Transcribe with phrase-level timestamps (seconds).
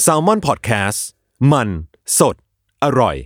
[0.00, 1.06] แซลมอนพอดแคสต์
[1.52, 1.68] มัน
[2.18, 2.36] สด
[2.84, 3.16] อร่อย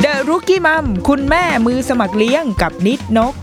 [0.00, 3.34] เดอะรุกี้มัมคุณแม่มือสมัครเลี้ยงกับนิดนก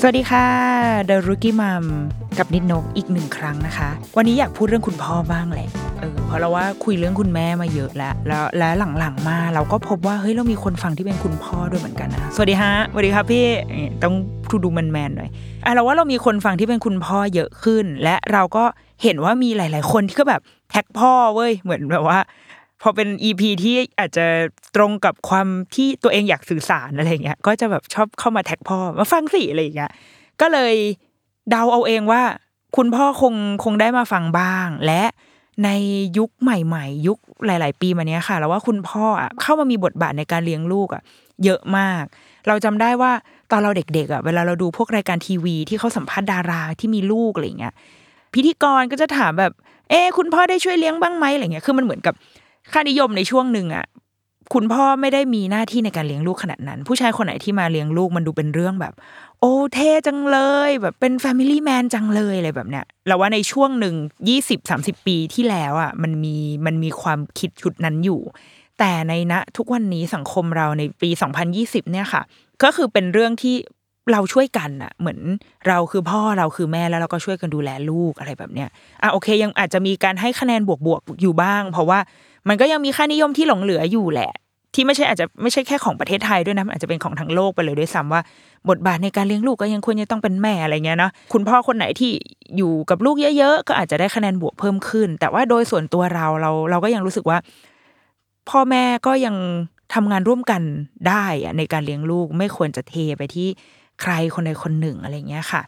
[0.00, 0.48] สวัสดีค่ะ
[1.06, 1.84] เดอะรุกี้มัม
[2.38, 5.68] กับนิดนกอีกหนึ่งครั้งนะคะ วันนี้อยากพูดเรื่องคุณพ่อบ้างแหละ
[6.00, 13.46] เออเพราะเราว่าคุยเรื่องคุณแม่มาเยอะแล้ว แล้วแล้วหลังๆมาเราก็พบว่าเฮ้ยเรามีคนฟังที่เป็นคุณพ่อด้วยเหมือนกันนะสวัสดีฮะสวัสดีครับพี่
[14.02, 14.14] ต้อง
[14.50, 15.30] ทูดูแมนๆหน่อย
[15.64, 18.64] อะเราว่าเรามีคนฟังที่เป็นคุณพ่อเยอะขึ้น และเราก็
[19.02, 22.18] เห็นว่ามีหลาย ๆ คนที่ก็แบบแท็กพ่อเว้ยเหมือนแบบว่า
[22.82, 24.26] พอเป็น EP ที่อาจจะ
[24.76, 29.90] ตรงกับความที่ตัวเองอยากสื่อสารอะไรเงี้ยก็จะแบบชอบเข้ามาแท็กพ่อมาฟังสิอะไรอย่างเงี้ย
[30.40, 30.74] ก็เลย
[31.50, 32.22] เดาเอาเองว่า
[32.76, 35.02] คุณพ่อคงคงได้มาฟังบ้าง และ
[35.64, 35.68] ใน
[36.18, 41.02] ยุคใหม่ๆ ยุคหลาย ๆ ปีมาเนี้ยค่ะ แล้วว่าคุณพ่ออะเข้ามามีบทบาทในการเลี้ยงลูกอะ
[41.44, 42.04] เยอะมาก
[42.46, 43.12] เราจำได้ว่า
[43.50, 47.74] ตอนเราเด็กๆอะเวลาเราดูพวกรายการทีวี ที่เขาสัมภาษณ์ดาราที่มีลูกอะไรเงี้ย
[48.34, 49.52] พิธีกรก็จะถามแบบ
[49.90, 52.14] เอ๊คุณพ่อได้ช่วยเลี้ยงบ้างไหมอะไรเงี้ยคือมันเหมือนกับ
[52.72, 53.84] ค่านิยมในช่วงหนึ่งอะ
[54.54, 58.94] คุณพ่อไม่ได้มีหน้าที่ในการเลี้ยงลูกขนาดนั้น ผู้ชายคนไหนที่มาเลี้ยงลูกมันดูเป็นเรื่องแบบ
[59.40, 63.94] โอ้เท่จังเลยแบบเป็นแฟมิลี่แมนจังเลยอะไรแบบเนี้ยเราว่าในช่วงหนึ่ง
[64.28, 68.20] ยี่สิบสามสิบปีที่แล้วอะมันมีมันมีความคิดชุดนั้นอยู่
[68.78, 71.10] แต่ในณทุกวันนี้สังคมเราในปี
[71.50, 72.22] 2020 เนี่ยค่ะ
[72.62, 73.56] ก็คือเป็นเรื่องที่
[74.12, 75.18] เราช่วยกันอะเหมือน
[75.68, 78.68] เราคือพ่อเราคือแม่แล้วเราก็ช่วยกันดูแลลูกอะไรแบบเนี้ย
[79.02, 81.98] อะโอเค ยังอาจจะมีการให้คะแนนบวกๆอยู่บ้าง เพราะว่า
[82.48, 84.32] มันก็ยังมีค่านิยมที่หลงเหลืออยู่แหละ
[84.74, 88.22] ที่ไม่ใช่อาจจะไม่ใช่แค่ของประเทศไทยด้วยนะอาจจะเป็นของทั้งโลกไปเลยด้วยซ้ำว่า
[88.68, 92.12] บทบาทในการเลี้ยงลูกก็ยังควรจะต้องเป็นแม่อะไรเงี้ยเนาะคุณพ่อคนไหนที่
[92.56, 97.38] อยู่กับลูกเยอะ ๆ ก็อาจจะได้คะแนนบวกเพิ่มขึ้น แต่ว่าโดยส่วนตัวเราเราเราก็ยังรู้สึกว่า
[98.50, 99.36] พ่อแม่ก็ยัง
[99.94, 100.62] ทำงานร่วมกัน
[101.08, 103.48] ได้อะในการเลี้ยงลูกไม่ควรจะเทไปที่
[104.00, 105.62] ใครคนใดคนหนึ่งอะไรเงี้ยค่ะ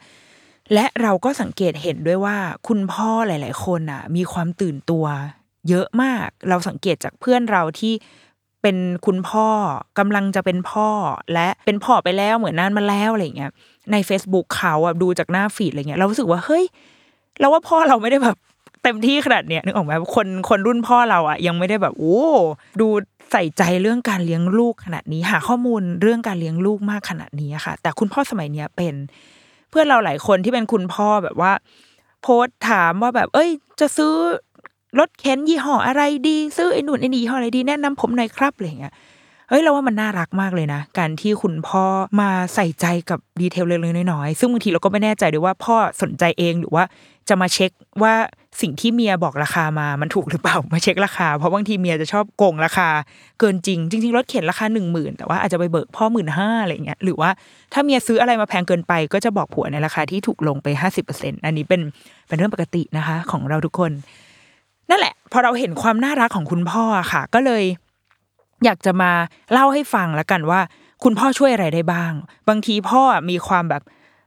[0.73, 2.37] และเราก็สังเกตเห็นด้วยว่า
[2.69, 5.05] คุณพ่อหลาย ๆ คนอะ มีความตื่นตัว
[5.69, 7.95] เยอะมาก เราสังเกตจากเพื่อนเราที่
[8.63, 8.77] เป็น
[9.07, 9.49] คุณพ่อ
[9.99, 10.89] กำลังจะเป็นพ่อ
[11.33, 13.51] และเป็นพ่อไปแล้วเหมือนนานมาแล้วอะไรเงี้ย
[13.93, 16.65] ใน Facebook เขาอะดูจากหน้าฟีดอะไรเงี้ยเรารู้สึกว่าเฮ้ย
[17.41, 18.37] เราว่าพ่อเราไม่ได้แบบ
[18.83, 22.21] เต็มที่ขนาดเนี้ยนึกออกไหมคนคนรุ่นพ่อเราอะยังไม่ได้แบบโอ้
[22.81, 22.89] ดู
[23.33, 28.95] ใส่ใจเรื่องการเลี้ยงลูกขนาดนี้หาข้อมูลเรื่องการเลี้ยงลูกมากขนาดนี้ค่ะ แต่คุณพ่อสมัยเนี้ยเป็น
[29.71, 31.53] เพื่อนเราหลายคนที่เป็นคุณพ่อแบบว่า
[32.23, 33.51] โพสถามว่าแบบ เอ้ย
[33.81, 34.15] จะซื้อ
[34.99, 38.95] รถเข็นยี่ห้ออะไรดี ซื้อไอ้นู่นไอ้นี่ยี่ห้ออะไรดีแนะนำผมหน่อยครับอะไรเงี้ย
[39.49, 41.85] เฮ้ยเราว่ามันน่ารักมากเลยนะ การที่คุณพ่อ
[42.21, 46.85] มาใส่ใจกับดีเทลเล็กๆน้อยๆซึ่งบางทีเราก็ไม่แน่ใจด้วยว่าพ่อสนใจเองหรือว่า
[47.29, 47.71] จะมาเช็ค
[48.03, 48.15] ว่า
[48.61, 52.89] สิ่งที่เมียบอกราคามามันถูกหรือเปล่ามาเช็คราคา เพราะบางทีเมียจะชอบโกงราคา
[53.41, 57.31] เกินจริง จริง ๆ รถเข็นราคาหนึ่งหมื่นแต่ว่าอาจจะไปเบิกพ่อหมื่นห้าอะไรเงี้ยหรือว่า
[57.73, 61.81] ถ้าเมียซื้ออะไรมาแพงเกินไป ก็จะบอกผัวในราคาที่ถูกลงไปห้าสิบเปอร์เซ็นอันนี้เป็น
[62.29, 63.93] เป็นเรื่องปกตินะคะ ของเราทุกคน
[64.91, 67.65] นั่นแหละ พอเราเห็นความน่ารักของคุณพ่อค่ะ ก็เลย
[68.65, 69.11] อยากจะมา
[69.53, 70.61] เล่าให้ฟังแล้วกันว่า
[71.05, 72.13] คุณพ่อช่วยอะไรได้บ้าง
[72.49, 73.83] บางทีพ่อมีความแบบ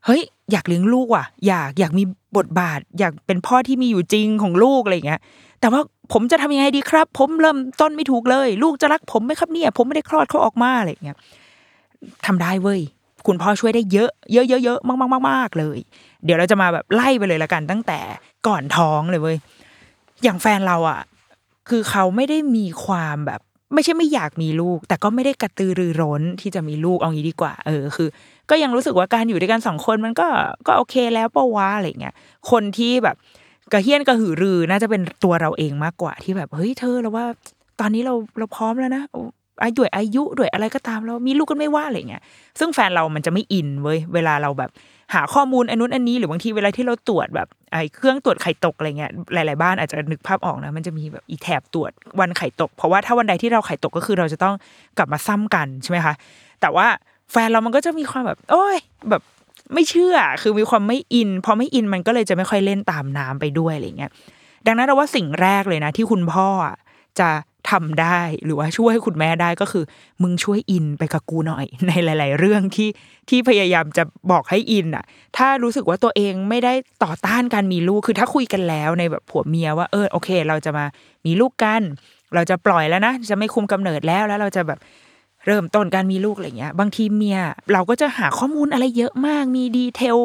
[0.05, 2.03] เฮ้ย อยากเลี้ยงลูกว่ะ อยากอยากมี
[2.37, 5.21] บทบาท อยากเป็นพ่อที่มีอยู่จริงของลูกอะไรอย่างเงี้ย
[5.59, 5.81] แต่ว่า
[6.13, 11.17] ผมจะทำยังไงดีครับ ผมเริ่มต้นไม่ถูกเลย ลูกจะรักผมไหมครับเนี่ย ผมไม่ได้คลอดเขาออกมาอะไรอย่างเงี้ย
[12.25, 12.81] ทำได้เว้ย
[13.27, 15.79] คุณพ่อช่วยได้เยอะเยอะเยอะเยอะมากมากมากมากเลย
[16.25, 17.99] เดี๋ยวเราจะมาแบบไล่ไปเลยละกันตั้งแต่
[18.47, 19.37] ก่อนท้องเลยเว้ย
[20.23, 21.01] อย่างแฟนเราอะ
[21.69, 23.41] คือเขาไม่ได้มีความแบบ
[23.73, 28.09] ไม่ใช่ไม่อยากมีลูก แต่ก็ไม่ได้กระตือรือร้นที่จะมีลูกเอางี้ดีกว่า เออคือ
[28.49, 30.27] ก็ยังรู้สึกว่าการอยู่ด้วยกันสองคนมันก็
[30.67, 32.15] ก็โอเคแล้วปะวะอะไรเงี้ย
[32.51, 33.15] คนที่แบบ
[33.71, 37.25] กระเฮี้ยนกระหือรือน่าจะเป็นตัวเราเองมากกว่าที่แบบเฮ้ยเธอเราว่า
[37.79, 39.03] ตอนนี้เราเราพร้อมแล้วนะ
[39.77, 42.23] ด้วยอายุด้วยอะไรก็ตามเรามีลูกกันไม่ว่าอะไรเงี้ย
[42.59, 44.71] ซึ่งแฟนเรามันจะไม่อินเว้ยเวลาเราแบบ
[45.13, 54.55] หาข้อมูลอันนู้นอันนี้หรือบางทีเวลาที่เราตรวจแบบไอ้เครื่องตรวจไข่ตกอะไรเงี้ยหลาย ๆ บ้านอาจจะนึกภาพออกนะมันจะมีแบบอีแถบตรวจวันไข่ตก เพราะว่าถ้าวันใดที่เราไข่ตกก็คือเราจะต้อง
[54.97, 56.13] กลับมาซ้ำกันใช่ไหมคะ
[56.61, 56.87] แต่ว่า
[57.31, 58.77] แฟนเรามันก็จะมีความแบบ โอ้ย
[59.09, 59.21] แบบ
[59.73, 64.11] ไม่เชื่อคือมีความไม่อินพอไม่อินมันก็เลยจะไม่ค่อยเล่นตามน้ำไปด้วยอะไรเงี้ย
[64.67, 66.47] ดังนั้นเราว่าสิ่งแรกเลยนะ ที่คุณพ่อ
[67.19, 67.29] จะ
[67.71, 69.83] ทำได้หรือว่าช่วยคุณแม่ได้ก็คือ
[70.21, 72.89] มึงช่วยอินไปกับกูหน่อย ในหลาย ๆ เรื่องที่
[73.29, 75.03] ที่พยายามจะบอกให้อินอะ
[75.37, 76.73] ถ้ารู้สึกว่าตัวเองไม่ได้
[77.03, 80.85] ต่อต้านการมีลูกคือถ้าคุยกันแล้วในแบบผัวเมียว่าเออโอเค เราจะมา
[81.25, 81.81] มีลูกกัน
[82.33, 84.79] เราจะปล่อยแล้วนะจะไม่คุมกำเนิดแล้วแล้วเราจะแบบ
[85.45, 87.39] เริ่มต้นการมีลูกอะไรเงี้ย บางทีเมีย
[87.73, 90.17] เราก็จะหาข้อมูลอะไรเยอะมากมีดีเทล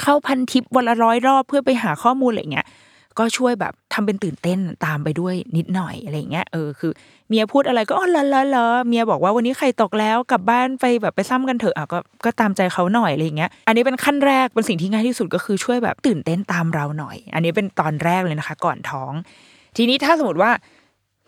[0.00, 2.66] เข้าพันทิปวันละร้อยรอบเพื่อไปหาข้อมูลอะไรเงี้ย
[3.20, 6.92] ก็ช่วยแบบทำเป็นตื่นเต้นตามไปด้วยนิดหน่อยอะไรเงี้ยเออคือ
[7.28, 19.12] เมียพูดอะไรก็อ๋อละละละเมียบอกว่าวันนี้ไข่ตกแล้วกลับบ้านไปแบบไปซ้ำกันเถอะอะก็ก็ตามใจเขาหน่อยอะไรอย่างเงี้ยอันนี้เป็นขั้นแรกเป็นสิ่งที่ง่ายที่สุดก็คือช่วยแบบตื่นเต้นตามเราหน่อย อันนี้เป็นตอนแรกเลยนะคะ ก่อนท้อง
[19.76, 20.50] ทีนี้ถ้าสมมติว่า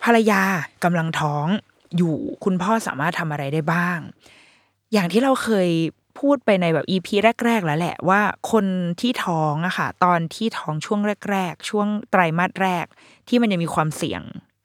[0.05, 0.43] ภรรยา
[0.85, 1.47] กำลังท้อง
[1.97, 3.99] อยู่คุณพ่อสามารถทำอะไรได้บ้าง
[4.93, 5.69] อย่างที่เราเคย
[6.23, 7.15] พูดไปในแบบอีพี
[7.45, 8.21] แรก ๆ แล้วแหละว่า
[8.53, 8.65] คน
[9.01, 12.87] ที่ท้องอะค่ะ ตอนที่ท้องช่วงแรก ๆ ช่วงไตรมาสแรก
[13.29, 14.23] ที่มันยังมีความเสี่ยง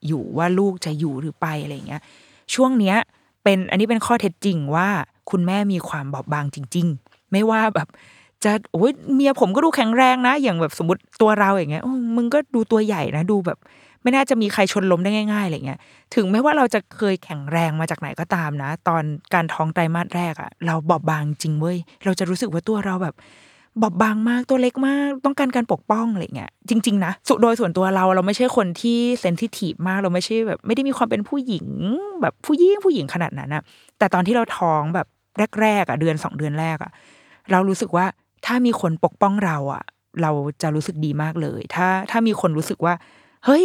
[0.07, 2.01] อยู่ว่าลูกจะอยู่หรือไปอะไรเงี้ย
[2.53, 2.97] ช่วงเนี้ย
[3.43, 4.87] เป็นอันนี้เป็นข้อเท็จจริงว่า
[5.31, 7.87] คุณแม่มีความบอบบางจริง ๆ ไม่ว่าแบบ
[8.43, 11.83] จะโอ้ยเมียผมก็ดูแข็งแรงนะ อย่างแบบสมมติตัวเราอย่างเงี้ย
[12.15, 13.57] มึงก็ดูตัวใหญ่นะ ดูแบบ
[14.03, 15.79] ไม่น่าจะมีใครชนล้มได้ง่ายๆอะไรเงี้ย
[16.15, 19.03] ถึงแม้ว่าเราจะเคยแข็งแรงมาจากไหนก็ตามนะ ตอน
[19.33, 23.15] การท้องไตรมาสแรกอะเราบอบบางจริงเว้ยเราจะรู้สึกว่าตัวเราแบบ
[23.81, 31.67] บอบบางมากตัวเล็กมากต้องการการปกป้องอะไรเงี้ยจริง ๆ นะสุโดยส่วนตัวเราเราไม่ใช่คนที่เซนซิทีฟมากเราไม่ใช่แบบ ไม่ได้มีความเป็นผู้หญิง
[32.21, 33.63] แบบผู้หญิงผู้หญิงขนาดนั้นอะ
[33.97, 35.07] แต่ตอนที่เราท้องแบบ
[35.61, 36.91] แรกๆอะเดือนสองเดือนแรกอะ
[37.51, 38.05] เรารู้สึกว่า
[38.45, 39.83] ถ้ามีคนปกป้องเราอะ
[40.21, 42.93] เราจะรู้สึกดีมากเลย ถ้าถ้ามีคนรู้สึกว่า
[43.45, 43.63] เฮ้ย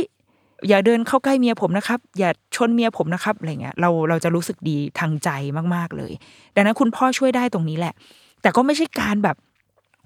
[0.68, 5.28] อย่าเดินเข้าใกล้เมียผมนะครับ อย่าชนเมียผมนะครับอะไรเงี้ยเราเราจะรู้สึกดีทางใจ
[5.74, 6.12] มากๆเลย
[6.54, 7.94] ดังนั้นคุณพ่อช่วยได้ตรงนี้แหละ
[8.42, 9.36] แต่ก็ไม่ใช่การแบบ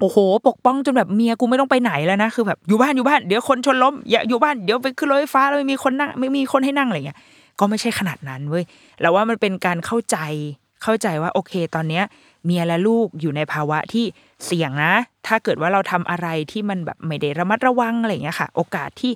[0.01, 0.17] โอ้โห
[0.49, 7.19] ปกป้องจนแบบเมียกูไม่ต้องไปไหนแล้วนะคือแบบอยู่บ้านอยู่บ้านเดี๋ยวคนชนล้มอย่าอยู่บ้านเดี๋ยวไปขึ้นรถไฟฟ้าแล้วไม่มีคนนั่งไม่มีคนให้นั่งอะไรเงี้ย
[7.61, 8.65] ก็ไม่ใช่ขนาดนั้นเว้ย
[9.01, 10.19] แล้วว่ามันเป็นการเข้าใจ
[10.83, 12.05] เข้าใจว่าโอเค ตอนเนี้ย
[12.45, 14.05] เมียและลูกอยู่ในภาวะที่
[14.45, 14.93] เสี่ยงนะ
[15.27, 19.13] ถ้าเกิดว่าเราทำอะไรที่มันแบบไม่ได้ระมัดระวังอะไรเงี้ยค่ะ โอกาสที่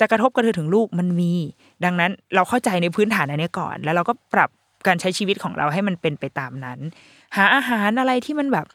[0.00, 1.32] จะกระทบกระเทือนถึงลูกมันมี
[1.84, 4.50] ดังนั้นเราเข้าใจในพื้นฐานอันนี้ก่อน แล้วเราก็ปรับ
[4.86, 6.78] การใช้ชีวิตของเราให้มันเป็นไปตามนั้น
[7.36, 8.66] หาอาหารอะไรที่มันแบบ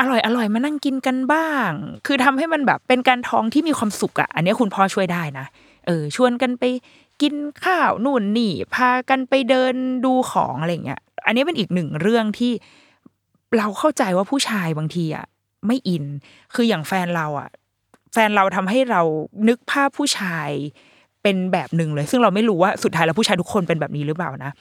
[0.00, 1.70] อร่อยอร่อยมานั่งกินกันบ้าง
[2.06, 5.46] คือทำให้มันแบบเป็นการท้องที่มีความสุขอะอันนี้คุณพ่อช่วยได้นะ
[5.86, 6.64] เออ ชวนกันไป
[7.22, 7.34] กิน
[7.64, 9.74] ข้าวนู่นนี่ พากันไปเดิน
[10.04, 12.52] ดูของอะไรเงี้ย อันนี้เป็นอีกหนึ่งเรื่องที่
[13.58, 15.26] เราเข้าใจว่าผู้ชายบางทีอะ
[15.66, 16.04] ไม่อิน
[16.54, 17.48] คืออย่างแฟนเราอะ
[18.12, 19.02] แฟนเราทำให้เรา
[19.48, 20.50] นึกภาพผู้ชาย
[21.22, 24.52] เป็นแบบหนึ่งเลย ซึ่งเราไม่รู้ว่าสุดท้ายแล้วผู้ชายทุกคนเป็นแบบนี้หรือเปล่านะ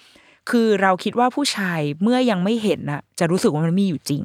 [0.49, 4.23] คือเราคิดว่าผู้ชายเมื่อยังไม่เห็นน่ะจะรู้สึกว่ามันมีอยู่จริง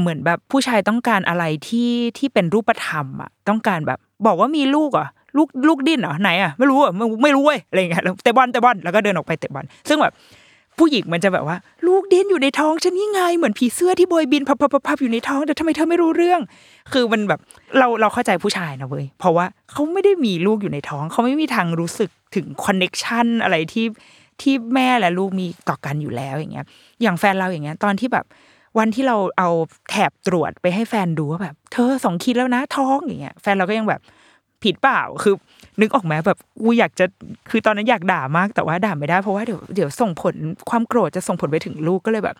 [0.00, 6.92] เหมือนแบบผู้ชายต้องการอะไรที่ที่เป็นรูปธรรมอะต้องการแบบ บอกว่ามีลูกอะลูกลูกดิ้นเหรอไหนอะไม่รู้อะ
[7.22, 10.12] ไม่รู้เว้ยอะไรเงี้ยเตะบอลเตะบอลแล้วก็เดินออกไปเตะบอลซึ่งแบบ
[10.80, 11.56] ผู้หญิงมันจะแบบว่า
[11.86, 14.56] ลูกเดิ้นอยู่ในท้องฉันนี่ไงเหมือนผีเสื้อที่โบยบินพับ
[14.86, 16.40] พับอยู่ในท้องแต่ทำไมเธอไม่รู้เรื่อง
[16.92, 17.40] คือมันแบบ
[17.78, 23.86] เราเราเข้าใจผู้ชายนะเว้ยเพราะว่าเขาไม่ได้มีลูกอยู่ในท้อง เขาไม่มีทางรู้สึกถึงคอนเน็กชันอะไรที่
[24.40, 26.66] ที่แม่และลูกมีต่อกันอยู่แล้วอย่างเงี้ย
[27.02, 28.24] อย่างแฟนเราอย่างเงี้ย ตอนที่แบบ
[28.78, 29.48] วันที่เราเอา
[29.90, 34.00] แถบตรวจไปให้แฟนดูว่าแบบ เธอสองขีดแล้วนะท้องอย่างเงี้ย แฟนเราก็ยังแบบ
[34.62, 35.34] ผิดเปล่าคือ
[35.80, 37.04] นึกออกไหมแบบกูอยากจะ
[37.50, 40.34] คือตอนนั้นอยากด่ามากแต่ว่าด่าไม่ได้เพราะว่าเดี๋ยวเดี๋ยวส่งผล
[40.70, 42.36] ความโกรธจะส่งผลไปถึงลูกก็เลยแบบ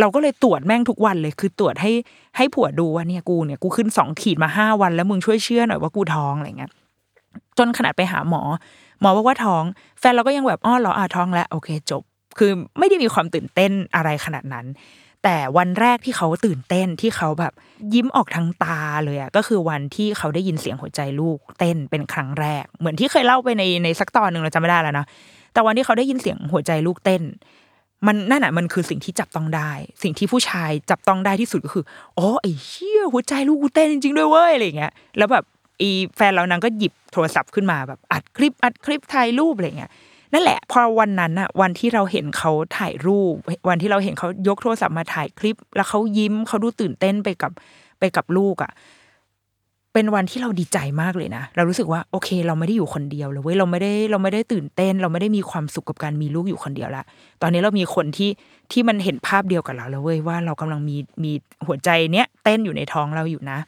[0.00, 1.92] เราก็เลยตรวจแม่งทุกวันเลยคือตรวจให้
[2.36, 6.70] ให้ผัวดูว่าเนี่ยกูเนี่ยกูขึ้นสองขีดมาห้าวัน แล้วมึงช่วยเชื่อหน่อยว่ากูท้องอะไรเงี้ย
[7.58, 8.42] จนขนาดไปหาหมอ
[9.00, 9.62] หมอบอกว่าท้อง
[9.98, 12.02] แฟนเราก็ยังแบบอ้อเหรออะท้องแล้วโอเคจบ
[12.38, 14.66] คือไม่ได้มีความตื่นเต้นอะไรขนาดนั้น
[15.24, 17.52] แต่วันแรกที่เขาตื่นเต้นที่เขาแบบ
[17.94, 25.06] ยิ้มออกทางตาเลยอะก็คือวันที่เขาได้ยินเสียงหัวใจลูกเต้นเป็นครั้งแรก เหมือนที่เคยเล่าไปในในสักตอนหนึ่งเราจำไม่ได้แล้วนะ
[25.52, 27.22] แต่วันที่เขาได้ยินเสียงหัวใจลูกเต้น
[28.06, 29.70] มันนั่นแหะมันคือสิ่งที่จับต้องได้
[30.02, 31.84] สิ่งที่ผู้ชายจับต้องได้ที่สุดก็คือ
[32.18, 35.44] อ๋อไอ้เชี่ยหัวใจลูกกูเต้นจริงๆด้วยเว้ยอะไรเงี้ยแล้วแบบ
[35.80, 39.90] อีแฟนเรานางก็หยิบโทรศัพท์ขึ้นมาแบบอัดคลิปอัดคลิปถ่ายรูปอะไรเงี้ย
[40.32, 43.34] นั่นแหละ พอวันนั้นอะวันที่เราเห็นเขาถ่ายรูป
[43.68, 47.52] วันที่เราเห็นเขายกโทรศัพท์มาถ่ายคลิป แล้วเขายิ้มเขาดูตื่นเต้นไปกับ
[47.98, 48.72] ไปกับลูกอะ
[49.92, 57.04] เป็นวันที่เราดีใจมากเลยนะ เรารู้สึกว่าโอเค เราไม่ได้อยู่คนเดียวเลยเว้ยเราไม่ได้เราไม่ได้ตื่นเต้น เราไม่ได้มีความสุขกับการมีลูกอยู่คนเดียวละ
[57.42, 58.30] ตอนนี้เรามีคนที่
[58.72, 61.32] ที่มันเห็นภาพเดียวกับเราแล้วเว้ยว่าเรากำลังมีมี
[61.66, 63.58] หัวใจเนี้ยเต้นอยู่ในท้องเราอยู่นะ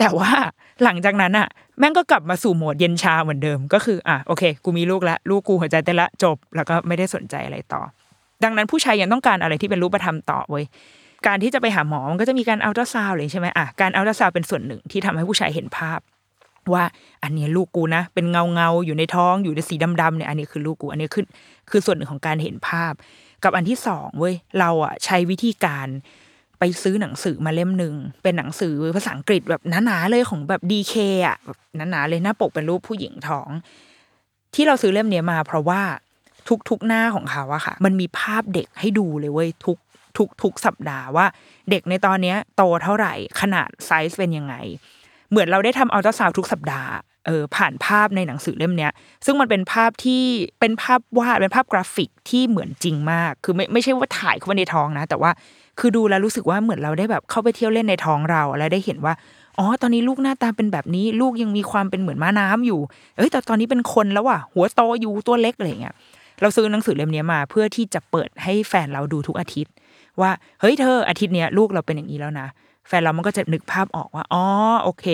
[0.00, 0.30] แต่ว่า
[0.84, 7.82] หลังจากนั้นอะแม่งก็กลับมาสู่โหมดเย็นชาเหมือนเดิม ก็คืออะโอเค กูมีลูกแล้วลูกกูหัวใจเต้นละจบ แล้วก็ไม่ได้สนใจอะไรต่อ
[8.44, 10.64] ดังนั้นผู้ชายยังต้องการอะไรที่เป็นรูปธรรมต่อเว้ย
[11.26, 16.00] การที่จะไปหาหมอมันก็จะมีการอัลตราซาวเลยใช่ไหมอะการอัลตราซาวเป็นส่วนหนึ่งที่ทำให้ผู้ชายเห็นภาพ
[16.72, 16.84] ว่า
[17.22, 21.24] อันนี้ลูกกูนะ เป็นเงาเงาอยู่ในท้องอยู่ในสีดำๆเนี่ยอันนี้คือลูกกูอันนี้คือ
[21.70, 22.92] คือส่วนหนึ่งของการเห็นภาพ
[23.44, 25.88] กับอันที่สองเว้ยเราอะใช้วิธีการ
[26.60, 30.94] ไปซื้อหนังสือมาเล่มหนึ่งเป็นหนังสือภาษาอังกฤษแบบหนาๆเลยของแบบดีเค
[31.26, 33.48] อะแบบหนาๆเลยหน้าปกเป็นรูปผู้หญิงท้อง
[34.54, 35.80] ที่เราซื้อเล่มเนี้ยมา เพราะว่า
[36.68, 39.78] ทุกๆหน้าของเขาอะค่ะ มันมีภาพเด็กให้ดูเลยเว้ยทุก
[40.16, 41.26] ทุกทุกสัปดาห์ว่า
[41.70, 44.54] เด็กในตอนเนี้ยโตเท่าไหร่ขนาดไซส์เป็นยังไง
[45.30, 46.92] เหมือนเราได้ทำอัลตราซาวด์ทุกสัปดาห์
[47.26, 48.92] เออผ่านภาพในหนังสือเล่มเนี้ย
[49.26, 50.22] ซึ่งมันเป็นภาพที่
[50.60, 55.30] เป็นภาพวาดเป็นภาพกราฟิกที่เหมือนจริงมาก คือไม่ไม่ใช่ว่าถ่ายเข้าไปในท้องนะ แต่ว่า
[55.80, 59.14] คือดูแล้วรู้สึกว่าเหมือนเราได้แบบเข้าไปเที่ยวเล่นในท้องเราแล้วได้เห็นว่า
[59.58, 62.80] อ๋อตอนนี้ลูกหน้าตาเป็นแบบนี้ ลูกยังมีความเป็นเหมือนม้าน้ำอยู่
[63.16, 65.94] เอ้ยแต่ตอนนี้เป็นคนแล้วว่ะหัวโตอยู่ตัวเล็กอะไรเงี้ย
[66.40, 69.72] เราซื้อหนังสือเล่มนี้มา เพื่อที่จะเปิดให้แฟนเราดูทุกอาทิตย์
[70.20, 72.46] ว่าเฮ้ยเธออาทิตย์เนี้ยลูกเราเป็นอย่างนี้แล้วนะ
[72.88, 74.44] แฟนเรามันก็จะนึกภาพออกว่า อ๋อ
[74.84, 75.04] โอเค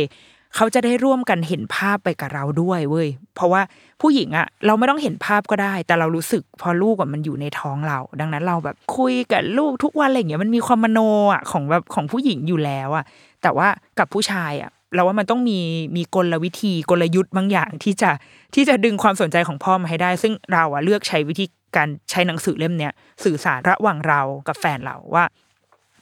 [0.56, 3.62] เขาจะได้ร่วมกันเห็นภาพไปกับเราด้วยเว้ยเพราะว่า
[4.00, 11.00] ผู้หญิงอะเราไม่ต้องเห็นภาพก็ได้ แต่เรารู้สึกพอลูกอะมันอยู่ในท้องเรา ดังนั้นเราแบบคุยกับลูกทุกวันอะไรเงี้ยมันมีความมโน
[11.32, 13.04] อะของแบบของผู้หญิงอยู่แล้วอะ
[13.42, 15.58] แต่ว่ากับผู้ชายอะเราว่ามันต้องมี
[15.96, 18.10] มีกลวิธีกลยุทธ์บางอย่างที่จะ
[18.54, 21.46] ที่จะดึงความสนใจของพ่อมาให้ได้ ซึ่งเราอะเลือกใช้วิธี
[21.76, 22.92] การใช้หนังสือเล่มเนี้ย
[23.24, 25.24] สื่อสารระหว่างเรากับแฟนเราว่า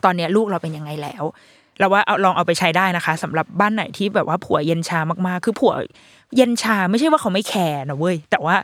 [0.04, 1.24] ตอนเนี้ยลูกเราเป็นยังไงแล้ว
[1.78, 5.74] เราว่าเอาลองเอาไปใช้ได้นะคะสำหรับบ้านไหนที่แบบว่าผัวเย็นชามากๆ คือผัว
[6.36, 8.56] เย็นชาไม่ใช่ว่าเขาไม่แคร์นะเว้ยแต่ว่า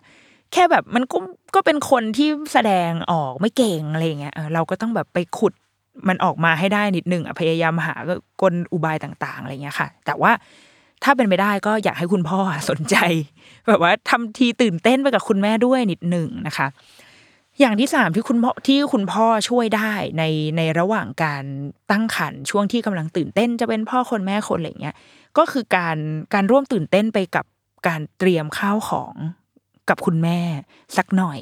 [0.53, 1.19] แค่แบบมันก็
[1.55, 5.53] ก็เป็นคนที่แสดงออกไม่เก่งอะไรเงี้ยเราก็ต้องแบบไปขุด
[6.09, 7.95] มันออกมาให้ได้นิดนึงพยายามหา
[8.43, 10.33] กลอุบายต่าง ๆอะไรเงี้ยค่ะ แต่ว่า
[11.05, 12.39] ถ้าเป็นไปได้ก็อยากให้คุณพ่อ
[12.71, 12.97] สนใจ
[13.69, 16.67] แบบว่าทำทีตื่นเต้นไปกับคุณแม่ด้วยนิดหนึ่งนะคะ
[17.59, 20.25] อย่างที่สามที่คุณพ่อที่คุณพ่อช่วยได้ใน
[20.57, 21.45] ในระหว่างการ
[21.91, 24.97] ตั้งครรภ์ช่วงที่กำลังตื่นเต้นจะเป็นพ่อคนแม่คนอะไรเงี้ย
[25.39, 25.97] ก็คือการ
[26.35, 27.45] การร่วมตื่นเต้นไปกับ
[27.87, 29.15] การเตรียมข้าวของ
[29.89, 30.41] กับคุณแม่
[30.97, 31.41] สักหน่อย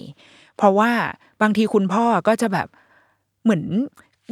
[0.57, 0.91] เพราะว่า
[1.43, 2.69] บางทีคุณพ่อก็จะแบบ
[3.45, 3.65] เหมือน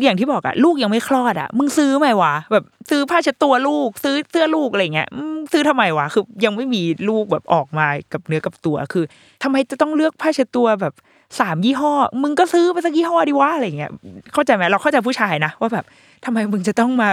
[0.03, 5.09] อย่างที่บอกอะลูกยังไม่คลอดอะมึงซื้อไหมวะแบบซื้อผ้าเช็ดตัวลูก ซื้อเสื้อลูกอะไรเงี้ย
[5.53, 9.05] ซื้อทำไมวะคือยังไม่มีลูกแบบออกมากับเนื้อกับตัวคือ
[9.43, 10.95] ทำไมจะต้องเลือกผ้าเช็ดตัวแบบ
[11.41, 11.93] สามยี่ห้อ
[12.23, 13.91] มึงก็ซื้อไปสักยี่ห้อดีวะอะไรเงี้ย
[14.33, 15.85] เข้าใจไหมเราเข้าใจผู้ชายนะว่าแบบ
[16.25, 17.09] ทำไมมึงจะต้องมา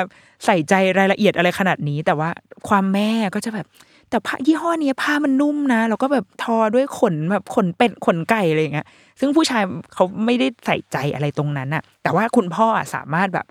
[0.46, 2.30] ใส่ใจรายละเอียดอะไรขนาดนี้ แต่ว่า
[2.68, 3.68] ความแม่ก็จะแบบ
[4.10, 8.88] แต่ผ้ายี่ห้อนี้ผ้ามันนุ่มนะแล้วก็แบบทอด้วยขนแบบขนเป็ดขนไก่อะไรเงี้ย
[9.20, 13.46] ซึ่งผู้ชายเขาไม่ได้ใส่ใจอะไรตรงนั้นอะแต่ว่าคุณพ่อสามารถแบบ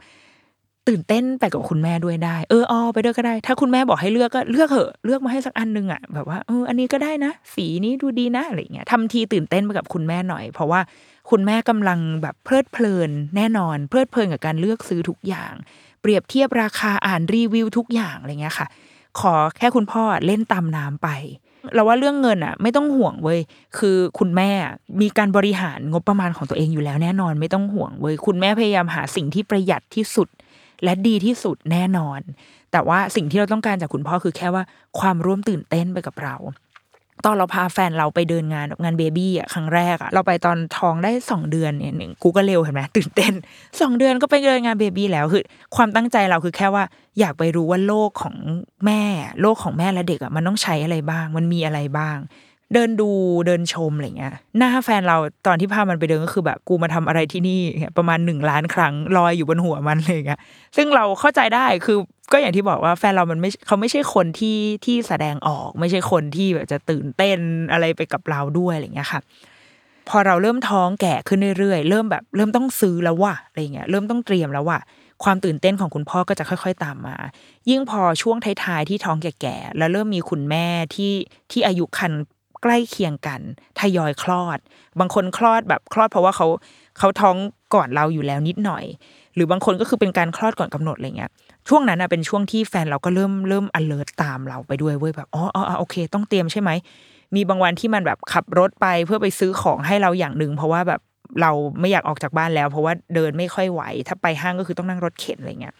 [0.88, 10.80] ตื่นเต้นไปกับคุณแม่ด้วยได้เออออไปด้วยก็ได้ ถ้าคุณแม่บอกให้เลือกก็เลือกเหอะ เลือกมาให้สักอันนึงอะ แบบว่าเอออันนี้ก็ได้นะ สีนี้ดูดีนะอะไรเงี้ยทำทีตื่นเต้นไปกับคุณแม่หน่อย เพราะว่า
[11.30, 15.52] คุณแม่กำลังแบบเพลิดเพลิน แน่นอน เพลิดเพลินกับการเลือกซื้อทุกอย่าง
[16.00, 18.66] เปรียบเทียบราคาอ่านรีวิวทุกอย่างอะไรเงี้ยค่ะ
[19.20, 21.08] ขอแค่คุณพ่อเล่นตามน้ำไป
[21.74, 23.40] เราว่าเรื่องเงินอะ ไม่ต้องห่วงเว้ย
[23.78, 24.50] คือคุณแม่
[25.00, 30.28] มีการบริหารงบประมาณของตัวเองอยู่แล้วแน่นอนไม่ต้องห่วงเว้ยคุณแม่พยายามหาสิ่งที่ประหยัดที่สุด
[30.84, 32.20] และดีที่สุดแน่นอน
[32.72, 34.62] แต่ว่าสิ่งที่เราต้องการจากคุณพ่อคือแค่ว่า
[34.98, 36.36] ความร่วมตื่นเต้นไปกับเรา
[37.24, 43.32] ตอนเราพาแฟนเราไปเดินงานงานเบบี้อะครั้งแรกอะเราไปตอนท้องได้สองเดือนเนี่ยหนึ่งกูก็เร็วเห็นไหมตื่นเต้น
[43.80, 45.42] สองเดือนก็ไปเดินงานเบบี้แล้วคือ
[45.76, 46.84] ความตั้งใจเราคือแค่ว่า
[47.20, 48.36] อยากไปรู้ว่าโลกของ
[48.86, 49.02] แม่
[49.40, 52.16] โลกของแม่และเด็กอะมันต้องใช้อะไรบ้าง มันมีอะไรบ้าง
[52.74, 53.10] เดินดู
[53.46, 57.60] เดินชมอะไรเงี้ยหน้าแฟนเราตอนที่พามันไปเดินก็คือแบบกูมาทำอะไรที่นี่
[57.96, 60.40] ประมาณหนึ่งล้านครั้งลอยอยู่บนหัวมันเลยเงี้ย
[60.76, 61.98] ซึ่งเราเข้าใจได้คือ
[62.32, 67.38] ก็อย่างที่บอกว่าแฟนเรามันไม่เขาไม่ใช่คนที่ที่แสดงออก ไม่ใช่คนที่แบบจะตื่นเต้น
[67.72, 69.20] อะไรไปกับเราด้วยอะไรเงี้ยค่ะ
[70.08, 74.80] พอเราเริ่มท้องแก่ขึ้นเรื่อยๆเริ่มแบบเริ่มต้องซื้อแล้วว่ะอะไรเงี้ยเริ่มต้องเตรียมแล้วว่ะ
[75.24, 77.16] ความตื่นเต้นของคุณพ่อก็จะค่อย ๆ ตามมา
[77.70, 81.12] ยิ่งพอช่วงท้ายๆที่ท้องแก่ๆแล้วเริ่มมีคุณแม่ที่
[81.50, 82.12] ที่อายุคัน
[82.62, 83.40] ใกล้เคียงกัน
[83.81, 84.59] ทยอยคลอด
[85.00, 86.47] บางคนคลอดแบบคลอดเพราะว่าเขา
[86.99, 87.37] เขาท้อง
[87.75, 88.85] ก่อนเราอยู่แล้วนิดหน่อย
[89.35, 91.31] หรือบางคนก็คือเป็นการคลอดก่อนกำหนดอะไรเงี้ย
[91.69, 96.71] ช่วงนั้นนะเป็นช่วงที่แฟนเราก็เริ่มเริ่ม alert ตามเราไปด้วยเว้ยแบบอ๋ออ๋อโอเค ต้องเตรียมใช่ไหม
[97.35, 101.00] มีบางวันที่มันแบบขับรถไปเพื่อไปซื้อของให้เราอย่างหนึ่งเพราะว่าแบบ
[101.42, 101.50] เรา
[101.81, 105.75] ไม่อยากออกจากบ้านแล้ว เพราะว่าเดินไม่ค่อยไหว ถ้าไปห้างก็คือต้องนั่งรถเข็นอะไรเงี้ย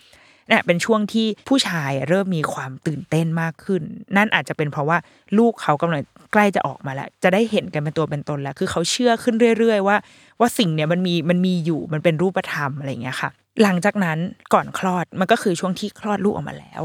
[0.52, 3.82] เนี่ยเป็นช่วงที่ผู้ชายเริ่มมีความตื่นเต้นมากขึ้น
[4.16, 4.99] นั่นอาจจะเป็นเพราะว่า
[5.38, 9.97] ลูกเขากำลังใกล้จะออกมาแล้ว จะได้เห็นกันเป็นตัวเป็นตนแล้ว คือเขาเชื่อขึ้นเรื่อย ๆ ว่า
[10.40, 13.30] ว่าสิ่งเนี้ยมันมีมันมีอยู่มันเป็นรูปธรรมอะไรเงี้ยค่ะ
[13.62, 14.18] หลังจากนั้น
[14.54, 16.82] ก่อนคลอดมันก็คือช่วงที่คลอดลูกออกมาแล้ว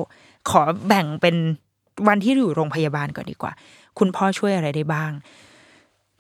[0.50, 1.36] ขอแบ่งเป็น
[2.08, 3.52] วันที่อยู่โรงพยาบาลก่อนดีกว่า
[4.00, 5.12] คุณพ่อช่วยอะไรได้บ้าง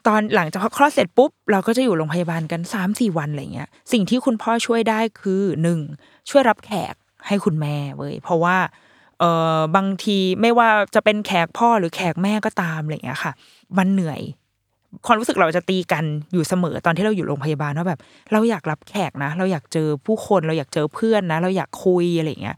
[0.08, 5.80] ตอนหลังจากคลอดเสร็จปุ๊บเราก็จะอยู่โรงพยาบาลกันสามสี่วันอะไรเงี้ย สิ่งที่คุณพ่อช่วยได้คือหนึ่ง
[6.30, 6.96] ช่วยรับแขก
[7.28, 8.58] ให้คุณแม่เว้ยเพราะว่า
[9.20, 9.24] เอ
[9.56, 13.32] อบางทีไม่ว่าจะเป็นแขกพ่อหรือแขกแม่ก็ตามอะไรเงี้ยค่ะ
[13.78, 14.22] มันเหนื่อย
[15.06, 16.04] ความรู้สึกเราจะตีกัน
[16.34, 18.00] อยู่เสมอตอนที่เราอยู่โรงพยาบาลว่าแบบ
[18.32, 22.58] เราอยากรับแขกนะ เราอยากเจอผู้คนเราอยากเจอเพื่อนนะ เราอยากคุยอะไรเงี้ย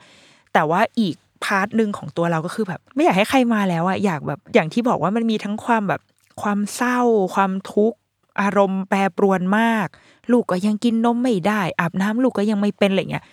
[0.53, 6.01] แต่ว่าอีก part หนึ่งของตัวเราก็คือแบบ ไม่อยากให้ใครมาแล้วอะอยากแบบอย่างที่บอกว่ามันมีทั้งความแบบ
[6.41, 6.99] ความเศร้า
[7.35, 7.97] ความทุกข์
[8.41, 9.87] อารมณ์แปรปรวนมาก
[10.31, 13.23] ลูกก็ยังกินนมไม่ได้ อาบน้ำลูกก็ยังไม่เป็นอะไรเงี้ย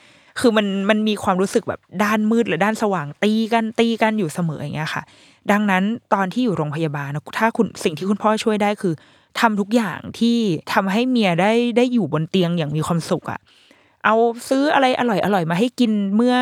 [0.40, 5.02] คือมันมันมีความรู้สึกแบบด้านมืดหรือด้านสว่างตีกันตีกันอยู่เสมออย่างเงี้ยค่ะ
[5.50, 5.82] ดังนั้น
[6.14, 8.94] ตอนที่อยู่โรงพยาบาลนะถ้าคุณสิ่งที่คุณพ่อช่วยได้คือ
[9.40, 10.36] ทำทุกอย่างที่
[10.72, 13.40] ทำให้เมียได้ได้อยู่บนเตียงอย่างมีความสุขอะ
[14.04, 14.14] เอา
[14.48, 16.36] ซื้ออะไรอร่อยอร่อยมาให้กินเมื่อ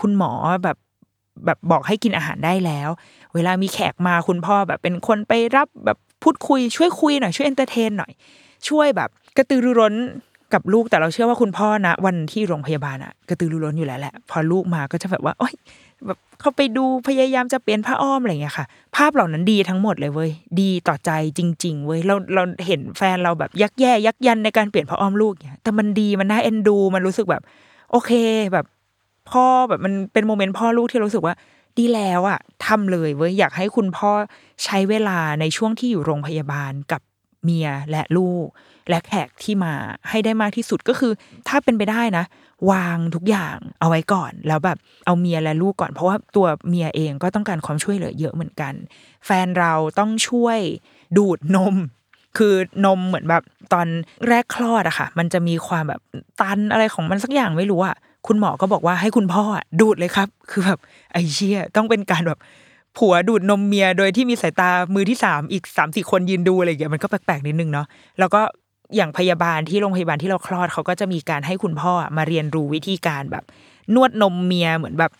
[0.00, 0.32] คุณหมอ
[0.64, 0.76] แบบ
[1.44, 2.88] แบบบอกให้กินอาหารได้แล้ว
[3.34, 8.12] เวลามีแขกมาคุณพ่อแบบเป็นคนไปรับแบบพูดคุยช่วยคุยหน่อยช่วย entertain หน่อย
[8.68, 9.94] ช่วยแบบกระตือรือร้น
[10.54, 15.54] กับลูกแต่เราเชื่อว่าคุณพ่อนะ วันที่โรงพยาบาลอะกระตือรือร้นอยู่แล้วแหละ พอลูกมาก็จะแบบว่าโอ๊ย
[16.06, 27.42] แบบเขาไปดูพยายามจะเปลี่ยนผ้าอ้อมอะไรเงี้ยค่ะ ภาพเหล่านั้นดีทั้งหมดเลยเว้ยดีต่อใจจริง ๆ เว้ยเราเราเห็นแฟนเราแบบยักแย่ยักยันในการเปลี่ยนผ้าอ้อมลูกเนี่ยแต่มันดีมันน่าเอ็นดู มันรู้สึกแบบ
[27.90, 28.12] โอเค
[28.52, 28.66] แบบ
[29.30, 31.34] พ่อแบบมันเป็นโมเมนต์พ่อลูกที่รู้สึกว่า
[31.78, 34.10] ดีแล้วอะทำเลยเว้ยอยากให้คุณพ่อ
[34.64, 37.00] ใช้เวลาในช่วงที่อยู่โรงพยาบาลกับ
[37.44, 38.46] เมียและลูก
[38.88, 39.72] และแขกที่มา
[40.08, 41.12] ให้ได้มากที่สุดก็คือ
[41.48, 42.24] ถ้าเป็นไปได้นะ
[42.70, 48.74] วางทุกอย่างเอาไว้ก่อน แล้วแบบเอาเมียและลูกก่อน เพราะว่าตัวเมียเองก็ต้องการความช่วยเหลือเยอะเหมือนกัน
[49.26, 50.58] แฟนเราต้องช่วย
[51.16, 51.74] ดูดนม
[52.36, 52.54] คือ
[52.84, 53.42] นมเหมือนแบบ
[53.72, 53.86] ตอน
[54.28, 56.00] แรกคลอดอะค่ะ มันจะมีความแบบ
[56.40, 59.44] ตันอะไรของมันสักอย่างไม่รู้อะคุณหมอก็บอกว่าให้คุณพ่อ
[59.80, 60.78] ดูดเลยครับ คือแบบ
[61.12, 62.38] ไอ้เชี่ยต้องเป็นการแบบ
[62.98, 67.86] ผัวดูดนมเมียโดยที่มีสายตามือที่สามอีกสามสี่คนยืนดูอะไรอย่างเงี้ยมันก็แปลกๆนิดนึงเนาะ
[68.18, 68.42] แล้วก็
[68.96, 73.44] อย่างพยาบาลที่โรงพยาบาลที่เราคลอดเขาก็จะมีการให้คุณพ่อมาเรียนรู้วิธีการแบบ
[73.94, 75.12] นวดนมเมียเหมือนแบบ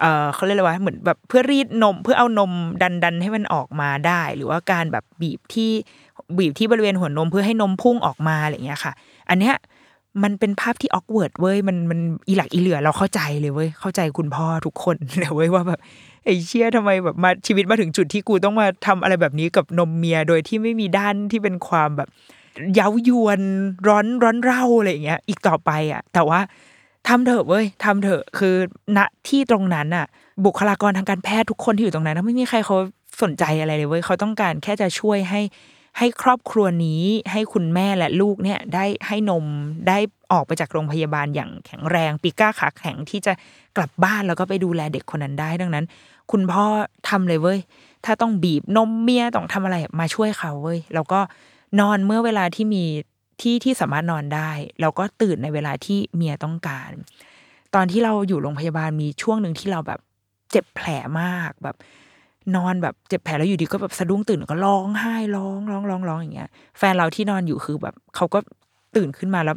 [0.00, 2.52] เออเขาเรียกอะไรวะเหมือนแบบเพื่อรีดนม เพื่อเอานม
[2.82, 5.70] ดันดันให้มันออกมาได้ หรือว่าการแบบบีบที่
[6.38, 8.92] บีบที่บริเวณหัวนมเพื่อให้นมพุ่งออกมาอะไรอย่างเงี้ยค่ะ
[9.30, 9.54] อันเนี้ย
[10.22, 15.80] มันเป็นภาพที่ awkward เว้ยมันมันอิหลักอิเหลื่อเราเข้าใจเลยเว้ยเข้าใจคุณพ่อทุกคนเลยเว้ยว่าแบบ
[16.24, 22.08] ไอ้เชี่ยทำไมแบบมาชีวิตมาถึงจุดที่กูต้องมาทำอะไรแบบนี้กับนมเมียโดยที่ไม่มีด้านที่เป็นความแบบ
[22.74, 23.40] เย้ายวน
[23.86, 26.40] ร้อนร้อนเร่าอะไรอย่างเงี้ยอีกต่อไปอะ แต่ว่า
[27.08, 28.54] ทำเถอะเว้ยทำเถอะคือ
[28.96, 30.06] ณที่ตรงนั้นอะ
[30.44, 32.76] บุคลากรทางการแพทย์ทุกคนที่อยู่ตรงนั้นไม่มีใครเขา
[33.22, 35.40] สนใจอะไรเลยเว้ยเขาต้องการแค่จะช่วยให้
[35.98, 39.44] ให้ครอบครัวนี้ให้คุณแม่และลูกเนี่ยได้ให้นม
[39.88, 39.98] ได้
[40.32, 43.32] ออกไปจากโรงพยาบาลอย่างแข็งแรงปีก้าขาแข็งที่จะ
[43.76, 45.84] กลับบ้านแล้วก็ไปดูแลเด็กคนนั้นได้ดังนั้น
[46.32, 46.64] คุณพ่อ
[47.08, 47.58] ทำเลยเว้ย
[48.04, 51.20] ถ้าต้องบีบนมเมียต้องทำอะไรมาช่วยเขาเว้ยแล้วก็
[51.80, 52.84] นอนเมื่อเวลาที่มี
[53.40, 56.90] ที่ที่สามารถนอนได้ แล้วก็ตื่นในเวลาที่เมียต้องการ
[57.74, 60.00] ตอนที่เราอยู่โรงพยาบาลมีช่วงหนึ่งที่เราแบบ
[60.50, 60.88] เจ็บแผล
[61.20, 61.76] มากแบบ
[62.56, 68.38] นอนแบบเจ็บแผลแล้วอยู่ดีก็แบบสะดุ้งตื่นก็ร้องไห้ร้องร้องร้องร้องอย่างเงี้ย แฟนเราที่นอนอยู่คือแบบเขาก็
[68.96, 69.56] ตื่นขึ้นมาแล้ว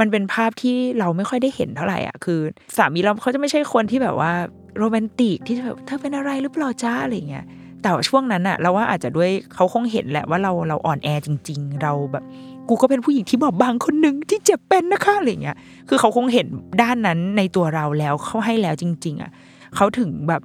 [0.00, 2.40] มันเป็นภาพที่เราไม่ค่อยได้เห็นเท่าไหร่อะคือ
[2.76, 4.32] สามีเราเขาจะไม่ใช่คนที่แบบว่า
[4.78, 7.46] โรแมนติกที่แบบเธอเป็นอะไรหรือเปล่าจ้าอะไรเงี้ย
[7.82, 12.24] แต่ช่วงนั้นอะเราว่าอาจจะด้วยเขาคงเห็นแหละว่าเราเราอ่อนแอจริง ๆ เราแบบ
[12.68, 15.56] กูก็เป็นผู้หญิงที่บอบบางคนหนึ่งที่เจ็บเป็นนะคะอะไรเงี้ย
[15.88, 16.46] คือเขาคงเห็น
[16.82, 19.30] ด้านนั้นในตัวเราแล้วเขาให้แล้วจริง ๆอะ
[19.76, 20.42] เขาถึงแบบ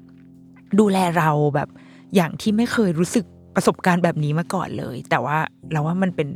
[0.79, 1.69] ดูแลเราแบบ
[2.15, 5.37] อย่างที่ไม่เคยรู้สึกประสบการณ์แบบนี้มาก่อนเลย แต่ว่า
[5.71, 6.29] เราว่ามันเป็น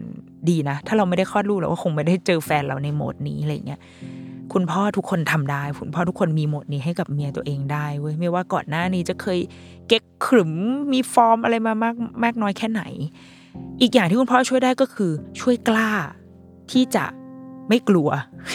[0.49, 3.79] ดีนะ ถ้าเราไม่ได้คลอดลูกเราก็คงไม่ได้เจอแฟนเราในโหมดนี้อะไรเงี้ย
[4.53, 9.39] คุณพ่อทุกคนทำได้ คุณพ่อทุกคนมีหมดนี้ให้กับเมียตัวเองได้เว้ยไม่ว่าก่อนหน้านี้จะเคย
[9.87, 10.53] เก๊กขรึม
[10.91, 12.83] มีฟอร์มอะไรมามากมากน้อยแค่ไหน
[13.81, 15.89] อีกอย่างที่คุณพ่อช่วยได้ก็คือช่วยกล้า
[16.71, 17.05] ที่จะ
[17.69, 18.09] ไม่กลัว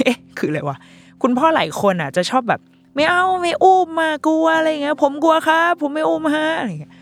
[0.05, 0.77] เอ๊ะคืออะไรวะ
[1.23, 2.61] คุณพ่อหลายคนอะ จะชอบแบบ
[2.95, 6.93] ไม่เอาไม่อุ้มมากลัวอะไรเงี้ยผมกลัวครับ ผมไม่อุ้มฮะอะไรเงี้ย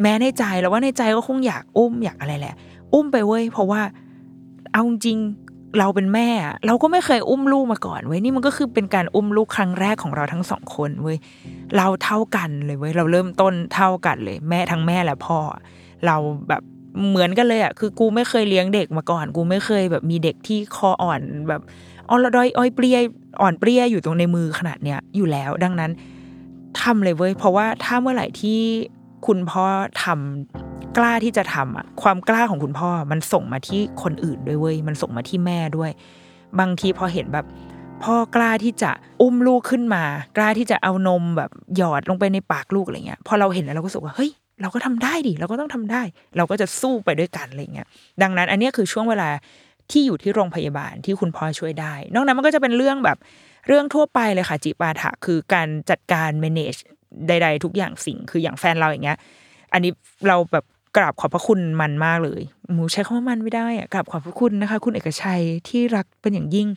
[0.00, 2.54] แม้ในใจแล้วว่าในใจก็คงอยากอุ้มอยากอะไรแหละ
[2.94, 3.82] อุ้มไปเว้ยเพราะว่า
[4.72, 5.18] เอาจริง
[5.78, 6.28] เราเป็นแม่
[6.66, 11.18] เราก็ไม่เคยอุ้มลูกมาก่อนเว้ยนี่มันก็คือเป็นการอุ้มลูกครั้งแรกของเราทั้งสองคนเว้ย
[11.76, 15.38] เราเท่ากันเลยเว้ยเราเริ่มต้นเท่ากันเลย แม่ทั้งแม่และพ่อ
[16.06, 16.16] เรา
[16.48, 16.62] แบบ
[17.08, 21.60] เหมือนกันเลยอะคือกูไม่เคยเลี้ยงเด็กมาก่อน กูไม่เคยแบบมีเด็กที่คออ่อนแบบ
[22.08, 22.98] อ่อนระดอยอ้อยเปรี้ย
[23.40, 25.90] อ่อนเปรี้ยอยู่ตรงในมือขนาดเนี้ยอยู่แล้ว ดังนั้น
[26.80, 28.60] ทำเลยเว้ยเพราะว่าถ้าเมื่อไหร่ที่
[29.26, 29.64] คุณพ่อ
[30.02, 35.90] ทำ กล้าที่จะทำอะความกล้าของคุณพ่อมันส่งมาที่คนอื่นด้วยเว้ยมันส่งมาที่แม่ด้วย
[36.60, 37.46] บางทีพอเห็นแบบ
[38.04, 40.02] พ่อกล้าที่จะอุ้มลูกขึ้นมา
[40.36, 46.02] กล้าที่จะเอานมแบบหยอดลงไปในปากลูกอะไรเงี้ยพอเราเห็นแล้วเราก็รู้สึกว่าเฮ้ยเราก็ทำได้ดิเราก็ต้องทำได้
[46.36, 47.86] เราก็จะสู้ไปด้วยกันอะไรเงี้ย
[48.22, 49.28] ดังนั้น อันนี้คือช่วงเวลา
[49.90, 53.18] ที่อยู่ที่โรงพยาบาลที่คุณพ่อช่วยได้ นอกนั้นมันก็จะเป็นเรื่องแบบ
[53.68, 56.80] เรื่องทั่วไปเลยค่ะจิปาถะคือการจัดการ manage
[57.28, 59.18] ใด ๆ ทุกอย่างสิ่งคืออย่างแฟนเราอย่างเงี้ย
[59.72, 59.92] อันนี้
[60.28, 60.64] เราแบบ
[60.96, 66.68] กราบขอบพระคุณมันมากเลยหมูใช้คำว่ามันไม่ได้อะกราบขอบพระคุณนะคะ คุณเอกชัยที่รักเป็นอย่างยิ่ง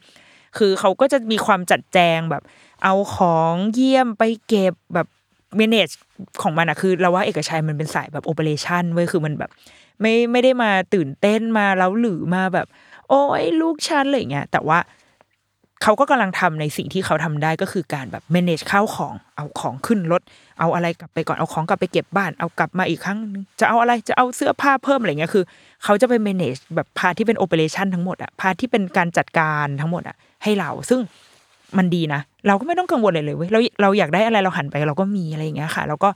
[0.57, 2.43] คือเขาก็จะมีความจัดแจงแบบ
[2.83, 5.07] เอาของเยี่ยมไปเก็บแบบ
[5.59, 5.93] manage
[6.41, 9.49] ของมันอะคือเราว่าเอกชัยมันเป็นสายแบบ operation เว้ยคือมันแบบ
[10.01, 12.67] ไม่ไม่ได้มาตื่นเต้นมาแล้วหรือมาแบบ
[13.09, 14.79] โอ้ยลูกฉันอะไรเงี้ยแต่ว่า
[15.83, 20.21] เขาก็กำลังทำในสิ่งที่เขาทำได้ก็คือการแบบ manage ข้าวของเอาของขึ้นรถ
[20.59, 25.43] เอาอะไรกลับไปก่อนเอาของกลับไปเก็บบ้านเอากลับมาอีกครั้งนึงจะเอาอะไรจะเอาเสื้อผ้าเพิ่มอะไรเงี้ยคือ
[25.83, 30.99] เขาจะไป manage แบบพาที่เป็น operation ทั้งหมดอะพาที่เป็นการจัดการทั้งหมดอะให้เราซึ่ง
[31.77, 36.09] มันดีนะ เราก็ไม่ต้องกังวลเลยเลยเว้ยเราเราอยากได้อะไรเราหันไปเราก็มีอะไรอย่างเงี้ยค่ะ แล้วก็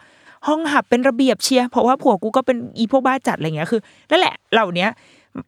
[0.47, 4.89] ห้องหับเป็นระเบียบเชียร์เพราะว่าผัวกูก็เป็นอีพวกบ้าจัดอะไรเงี้ยคือนั่นแหละเหล่าเนี้ย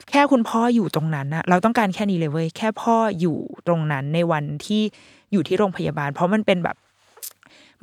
[0.09, 4.81] แค่คุณพ่ออยู่ตรงนั้นนะเราต้องการแค่นี้เลยเว้ยแค่พ่ออยู่ตรงนั้นในวันที่
[5.31, 6.75] อยู่ที่โรงพยาบาล เพราะมันเป็นแบบ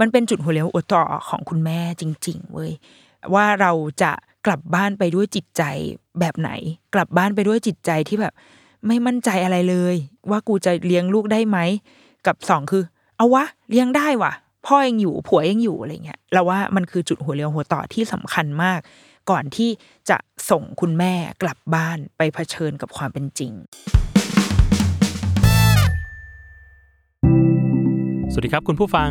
[0.01, 2.73] มันเป็นจุดหัวเลี้ยวหัวต่อของคุณแม่จริง ๆ เว้ย
[3.35, 4.13] ว่าเราจะ
[4.47, 5.63] กลับบ้านไปด้วยจิตใจ
[6.21, 6.51] แบบไหน
[6.95, 8.35] กลับบ้านไปด้วยจิตใจที่แบบ
[8.87, 9.95] ไม่มั่นใจอะไรเลย
[10.31, 11.59] ว่ากูจะเลี้ยงลูกได้ไหม
[12.27, 12.85] กับสองคือ
[13.17, 14.33] เอาวะเลี้ยงได้วะ
[14.67, 18.81] พ่อยังอยู่ผัวยังอยู่อะไรเงี้ยเราว่ามันคือจุดหัวเลี้ยวหัวต่อที่สำคัญมาก
[19.31, 19.71] ก่อนที่
[20.11, 20.19] จะ
[20.51, 23.53] ส่งคุณแม่กลับบ้านไปเผชิญกับความเป็นจริง
[28.33, 29.11] สวัสดีครับคุณผู้ฟัง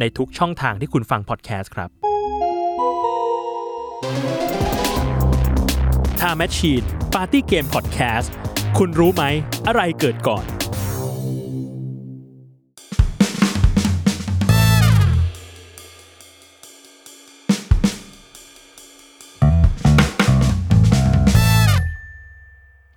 [0.00, 1.90] ในทุกช่องทางที่คุณฟังพอดแคสต์ครับ
[6.20, 8.28] Time Machine Party Game Podcast
[8.78, 9.24] คุณรู้ไหม
[9.66, 10.44] อะไรเกิดก่อน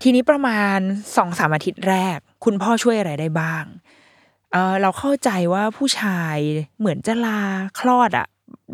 [0.08, 0.79] ทีนี้ประมาณ
[1.17, 3.65] สองสามอาทิตย์แรก คุณพ่อช่วยอะไรได้บ้าง
[4.55, 6.37] เออเราเข้าใจว่าผู้ชาย
[6.79, 7.39] เหมือนจะลา
[7.79, 8.27] คลอดอะ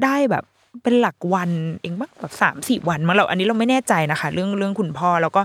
[0.03, 0.43] ได้แบบ
[0.83, 5.41] เป็นหลักวันเองบ้างแบบสามสี่วันมั้งเราอันนี้เราไม่แน่ใจนะคะ เรื่องเรื่องคุณพ่อแล้วก็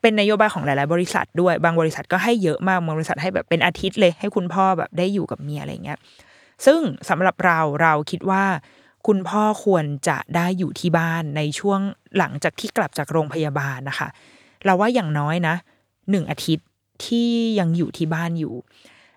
[0.00, 5.98] เป็นนโยบายของหลาย ๆ บริษัทด้วย บางบริษัทก็ให้เยอะมากบางบริษัทให้แบบเป็นอาทิตย์เลย ให้คุณพ่อแบบได้อยู่กับเมียอะไรเงี้ย
[6.66, 8.44] ซึ่งสำหรับเราเราคิดว่า
[9.06, 11.80] คุณพ่อควรจะได้อยู่ที่บ้านในช่วง
[12.18, 14.08] หลังจากที่กลับจากโรงพยาบาลนะคะ
[14.64, 15.54] เราว่าอย่างน้อยนะ
[16.10, 16.66] หนึ่งอาทิตย์
[17.06, 18.54] ที่ยังอยู่ที่บ้านอยู่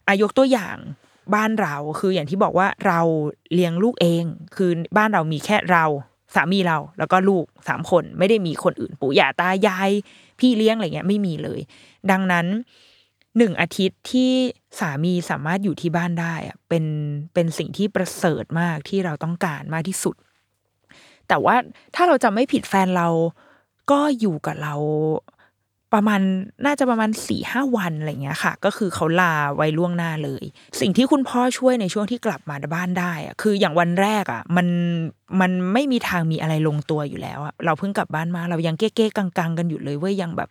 [0.08, 0.78] อายกตัวอย่าง
[1.36, 3.00] บ้านเราคืออย่างที่บอกว่าเรา
[3.54, 4.24] เลี้ยงลูกเอง
[4.56, 5.86] คือบ้านเรามีแค่เรา
[6.36, 9.90] สามีเราแล้วก็ลูกสามคนไม่ได้มีคนอื่นปู่ย่าตายาย
[10.40, 11.60] พี่เลี้ยงอะไรเงี้ยไม่มีเลย
[12.12, 12.46] ดังนั้น
[13.38, 14.32] หนึ่งอาทิตย์ที่
[14.80, 16.86] สามีสามารถอยู่ที่บ้านได้อะเป็น
[17.34, 20.16] เป็นสิ่งที่ประเสริฐมากที่เราต้องการมากที่สุด
[21.28, 21.56] แต่ว่า
[21.96, 23.10] ถ้าเราจะไม่ผิดแฟนเรา
[23.92, 24.76] ก็อยู่กับเรา
[25.94, 26.22] ประมาณ
[26.66, 30.44] น่าจะประมาณสี่ห้าวันอะไรเงี้ยค่ะ ก็คือเขาลาไว้ล่วงหน้าเลย
[30.80, 34.68] สิ่งที่คุณพ่อช่วยในช่วงที่กลับมาบ้านได้อะคืออย่างวันแรกอะมัน
[35.42, 40.50] มันไม่มีทางมีอะไรลงตัวอยู่แล้วอะเราเพิ่งกลับบ้านมาเรายังเก้ๆกังๆกันอยู่เลยเว้ยยังแบบ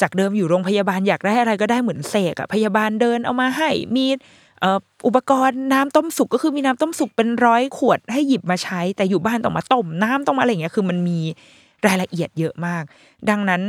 [0.00, 4.06] จากเดิมอยู่โรงพยาบาลอยากได้อะไรก็ได้เหมือนเสกอะพยาบาลเดินเอามาให้มี
[5.06, 11.18] อุปกรณ์น้ำต้มสุกก็คือมีน้ำต้มสุกเป็นร้อยขวดให้หยิบมาใช้แต่อยู่บ้านต้องมาต้มน้ำต้องมาอะไรเงี้ยคือมันมี
[11.86, 12.82] รายละเอียดเยอะมาก
[13.30, 13.62] ดังนั้น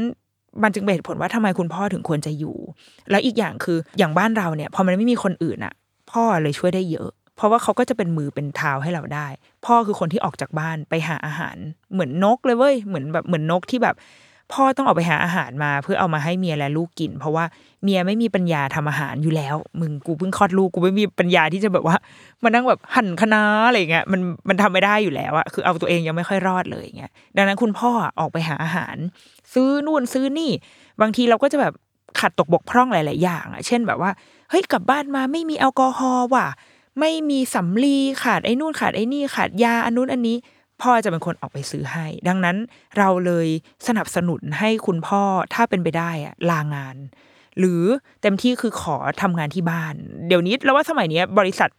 [0.64, 2.58] มันจึงเป็นเหตุผลว่าทำไมคุณพ่อถึงควรจะอยู่
[3.10, 5.74] แล้วอีกอย่างคืออย่างบ้านเราเนี่ย พอมันไม่มีคนอื่นอะ
[6.12, 9.28] พ่อเลยช่วยได้เยอะ เพราะว่าเขาก็จะเป็นมือเป็นเท้าให้เราได้
[9.66, 11.58] พ่อคือคนที่ออกจากบ้านไปหาอาหาร
[11.94, 13.96] เหมือนนกเลยเว้ยเหมือนแบบเหมือนนกที่แบบ
[14.54, 17.46] พ่อต้องออกไปหาอาหารมาเพื่อเอามาให้เมียและลูกกิน เพราะว่า
[17.84, 21.98] เมียไม่มีปัญญาทำอาหารอยู่แล้ว มึงกูเพิ่งคลอดลูกกูไม่มีปัญญาที่จะแบบว่า
[22.44, 28.96] มานั่งแบบหั่นคะน้าอะไรเงี้ยมันมันทำไม่ได้อยู่แล้วอะคือเอาตัวเองยังไม่ค่อยรอดเลยเงี้ยดังนั้นคุณพ่อออกไปหาอาหาร
[29.54, 30.52] ซื้อนู่นซื้อนี่
[31.02, 31.74] บางทีเราก็จะแบบ
[32.20, 34.12] ขัดตกบกพร่องหลาย ๆ อย่างอะเช่นแบบว่า
[34.50, 36.48] เฮ้ยกลับบ้านมาไม่มีแอลกอฮอล์ว่ะ
[37.00, 40.38] ไม่มีสำลีขาดไอ้นู่นขาดไอ้นี่ขาดยาอันนู้นอันนี้
[40.82, 42.58] พ่อจะเป็นคนออกไปซื้อให้ ดังนั้น
[42.98, 43.48] เราเลย
[43.88, 46.96] สนับสนุนให้คุณพ่อถ้าเป็นไปได้อะลางาน
[47.60, 47.82] หรือ
[48.22, 49.94] เต็มที่คือขอทำงานที่บ้าน
[50.28, 51.70] เดี๋ยวนี้เราว่าสมัยนี้บริษัท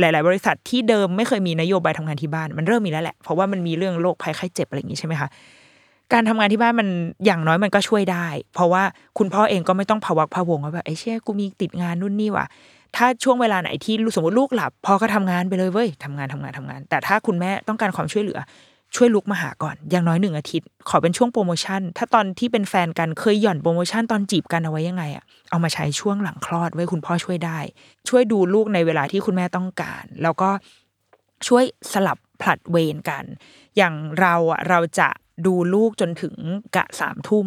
[0.00, 5.28] หลาย ๆ บริษัทที่เดิมไม่เคยมีนโยบายทำงานที่บ้าน มันเริ่มมีแล้วแหละเพราะว่ามันมีเรื่องโรคภัยไข้เจ็บอะไรอย่างนี้ใช่ไหมคะ
[6.12, 6.88] การทำงานที่บ้านมัน
[7.24, 8.82] อย่างน้อยมันก็ช่วยได้ เพราะว่า
[9.18, 12.46] คุณพ่อเองก็ไม่ต้องพะวักพะวงว่าแบบไอ้เชี่ยกูมีติดงานนู่นนี่ว่ะ
[12.96, 18.40] ถ้าช่วงเวลาไหนที่สมมติลูกหลับพ่อก็ทำงานไปเลยเว้ยทำงานทำงานทำงาน แต่ถ้าคุณแม่ต้องการความช่วยเหลือ
[18.96, 27.58] ช่วยลุกมาหาก่อน อย่างน้อยหนึ่งอาทิตย์ ขอเป็นช่วงโปรโมชั่น ถ้าตอนที่เป็นแฟนกันเคยหย่อนโปรโมชั่นตอนจีบกันเอาไว้ยังไงอะเอามาใช้ช่วงหลังคลอดไว้คุณพ่อช่วยได้
[28.08, 30.50] ช่วยดูลูกในเวลาที่คุณแม่ต้องการ แล้วก็
[31.46, 33.24] ช่วยสลับผลัดเวรกัน
[33.76, 35.08] อย่างเราอะเราจะ
[35.46, 36.34] ดูลูกจนถึง
[36.76, 37.46] กะสามทุ่ม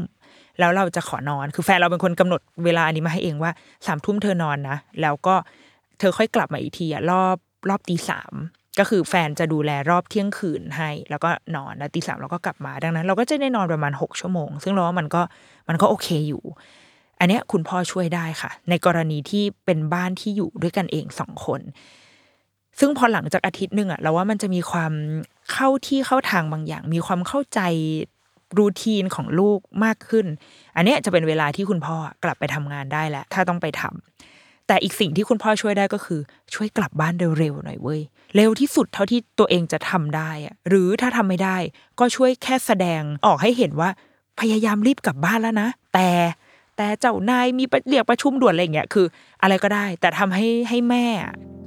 [0.60, 3.52] แล้วเราจะขอนอน คือแฟนเราเป็นคนกำหนดเวลาอันนี้มาให้เองว่า
[3.86, 5.36] สามทุ่มเธอนอนนะ แล้วก็
[6.00, 7.38] เธอค่อยกลับมาอีกทีอะรอบ
[7.70, 8.34] รอบตีสาม
[8.80, 15.22] ก็คือแฟนจะดูแลรอบเที่ยงคืนให้ แล้วก็นอนแล้วตีสามเราก็กลับมาดังนั้น เราก็จะได้นอนประมาณหกชั่วโมง ซึ่งเราว่ามันก็
[15.70, 16.44] มันก็โอเคอยู่
[17.20, 21.62] อันเนี้ยคุณพ่อช่วยได้ค่ะ ในกรณีที่เป็นบ้านที่อยู่ด้วยกันเองสองคน
[22.80, 24.94] ซึ่งพอหลังจากอาทิตย์หนึ่งอะเราว่ามันจะมีความ
[25.52, 27.60] เข้าที่เข้าทางบางอย่าง มีความเข้าใจ
[28.60, 30.26] รูทีนของลูกมากขึ้น
[30.76, 36.20] อันเนี้ยจะเป็นเวลาที่คุณพ่อกลับไปทำงานได้แล้ว ถ้าต้องไปทำแต่อีกสิ่งที่คุณพ่อช่วยได้ก็คือ
[36.54, 38.02] ช่วยกลับบ้านเร็วๆหน่อยเว้ย
[38.36, 41.58] เร็วที่สุดเท่าที่ตัวเองจะทำได้อะหรือถ้าทำไม่ได้
[42.00, 43.90] ก็ช่วยแค่แสดงออกให้เห็นว่า
[44.40, 46.10] พยายามรีบกลับบ้านแล้วนะ แต่
[46.78, 49.06] แต่เจ้านายมีเรียกประชุมด่วนอะไรอย่างเงี้ยคือ
[49.42, 51.06] อะไรก็ได้ แต่ทำให้ให้แม่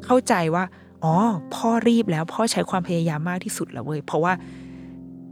[0.05, 0.65] เข้าใจว่า
[1.05, 1.15] อ๋อ
[1.55, 4.33] พ่อรีบแล้วพ่อใช้ความพยายามมากที่สุดแล้วเว้ยเพราะว่า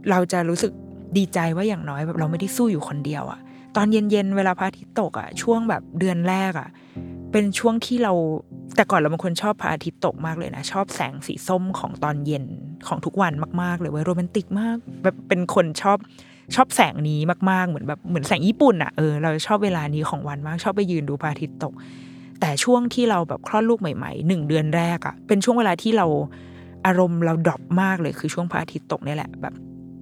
[0.09, 0.71] เราจะรู้สึก
[1.17, 3.39] ดีใจว่าอย่างน้อยแบบเราไม่ได้สู้อยู่คนเดียวอะ
[3.75, 6.69] ตอนเย็นๆเวลาพระอาทิตย์ตกอะช่วงแบบเดือนแรกอะ
[7.31, 8.13] เป็นช่วงที่เรา
[8.75, 12.45] แต่ก่อนเราเป็นคนชอบพระอาทิตย์ตกมากเลยนะ ชอบแสงสีส้มของตอนเย็น
[12.87, 15.97] ของทุกวันมากๆเลยเว้ยโรแมนติกมากแบบเป็นคนชอบ
[16.55, 21.73] ชอบแสงนี้มากๆเหมือนแบบเหมือนแสงญี่ปุ่นอะเออเราชอบเวลานี้ของวันมาก ชอบไปยืนดูพระอาทิตย์ตก
[22.39, 26.05] แต่ช่วงที่เราแบบคลอดลูกใหม่ๆหนึ่งเดือนแรกอะเป็นช่วงเวลาที่เรา
[26.85, 29.53] อารมณ์เราดรอปมากเลยคือช่วงพระอาทิตย์ตกนี่แหละแบบ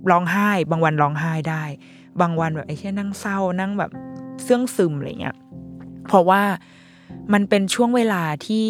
[0.09, 1.63] ร้องไห้ บางวันร้องไห้ได้
[2.21, 3.91] บางวันแบบไอ้แค่นั่งเศร้านั่งแบบ
[4.43, 5.35] เสื่องซึมอะไรเงี้ย
[6.07, 6.41] เพราะว่า
[7.33, 8.67] มันเป็นช่วงเวลาที่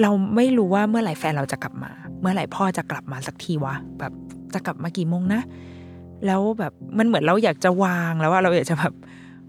[0.00, 4.12] เราไม่รู้ว่าเมื่อไหร่แฟนเราจะกลับมา เมื่อไหร่พ่อจะกลับมาสักทีวะแบบ
[4.54, 5.40] จะกลับมากี่โมงนะ
[6.26, 8.92] แล้วแบบมันเหมือนเราอยากจะวางแล้วว่าเราอยากจะแบบ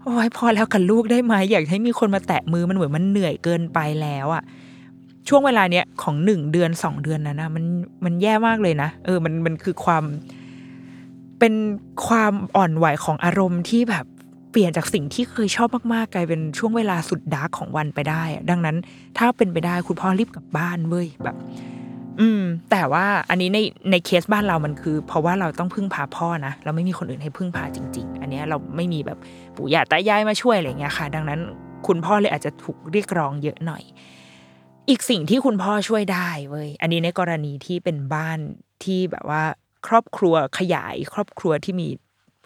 [0.02, 4.42] โอ้ยพอแล้วกับลูกได้ไหมอยากให้มีคนมาแตะมือมันเหมือนมันเหนื่อยเกินไปแล้วอะ
[5.28, 7.64] ช่วงเวลาเนี้ยของหนึ่งเดือนสองเดือนนะนะมัน
[8.04, 10.04] มันแย่มากเลยนะเออมันมันคือความ
[11.40, 11.54] เป็น
[12.06, 14.06] ความอ่อนไหวของอารมณ์ที่แบบ
[14.50, 18.76] เปลี่ยนจากสิ่งที่เคยชอบมากๆ กลายเป็นช่วงเวลาสุดดาร์กของวันไปได้ ดังนั้น
[19.18, 21.36] ถ้าเป็นไปได้คุณพ่อรีบกลับบ้านเว้ยแบบ
[22.20, 23.58] อืม แต่ว่าอันนี้ใน
[23.90, 29.18] ในเคสบ้านเรามันคือ เพราะว่าเราต้องพึ่งพาพ่อนะเราไม่มีคนอื่นให้พึ่งพาจริง ๆ อันนี้เราไม่มีแบบ
[29.56, 31.40] ปู่ย่าตายายมาช่วยอะไรเงี้ยค่ะ ดังนั้น
[31.86, 33.82] คุณพ่อเลยอาจจะถูกเรียกร้องเยอะหน่อย
[34.88, 38.38] อีกสิ่งที่คุณพ่อช่วยได้เว้ยอันนี้ในกรณีที่เป็นบ้าน
[38.84, 39.42] ที่แบบว่า
[39.86, 41.88] ครอบครัวขยายครอบครัวที่มี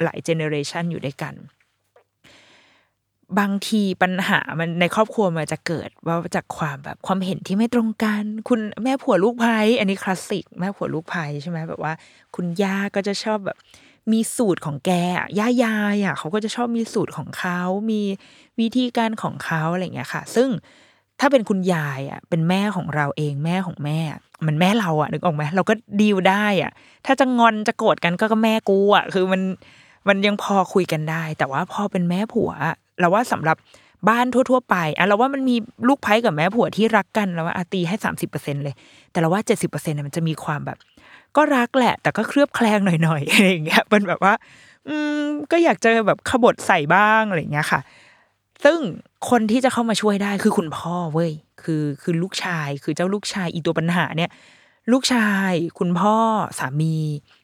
[0.03, 1.35] หลายเจเนอเรชันอยู่ด้วยกัน
[3.39, 11.93] บางทีปัญหามันในครอบครัวมันจะเกิดว่าจากความแบบความเห็นที่ไม่ตรงกัน คุณแม่ผัวลูกไพ่อันนี้คลาสสิกแม่ผัวลูกไพ่ใช่ไหมแบบว่า
[12.35, 13.59] คุณย่าก็จะชอบแบบ
[14.13, 18.01] มีสูตรของแกอะย่ายายอะเขาก็จะชอบมีสูตรของเขา มี
[18.61, 20.49] วิธีการของเขาอะไรอย่างเงี้ยค่ะ ซึ่ง
[21.21, 23.99] ถ้าเป็นคุณยายอะเป็นแม่ของเราเองแม่ของแม่
[24.47, 26.73] มันแม่เราอะนึกออกไหมเราก็ดีลได้อะ
[27.07, 29.41] ถ้าจะงอนจะโกรธกันก็ก็แม่กูอะคือมัน
[30.09, 32.51] มันยังพอคุยกันได้ แต่ว่าพอเป็นแม่ผัว
[33.01, 33.57] เราว่าสำหรับ
[34.09, 35.57] บ้านทั่ว ๆ ไปอะเราว่ามันมี
[35.89, 38.75] ลูกไพ่กับแม่ผัวที่รักกันแล้วว่าอาตีให้สามสิบเปอร์เซ็นเลย
[39.11, 40.79] แต่เราว่าเจ็ดสิบเปอร์เซ็นต์มันจะมีความแบบ
[41.37, 44.35] ก็รักแหละ แต่ก็เคลือบแคลงหน่อยๆอะไรอย่างเงี้ยมันแบบว่า
[44.89, 47.81] อืมก็อยากเจะแบบขบฏใส่บ้างอะไรอย่างเงี้ยค่ะ
[48.65, 48.79] ซึ่ง
[49.31, 54.31] คนที่จะเข้ามาช่วยได้คือคุณพ่อเว้ยคือคือลูกชายคือเจ้าลูกชายอีตัวปัญหาเนี่ย
[54.93, 56.17] ลูกชายคุณพ่อ
[56.59, 56.97] สามี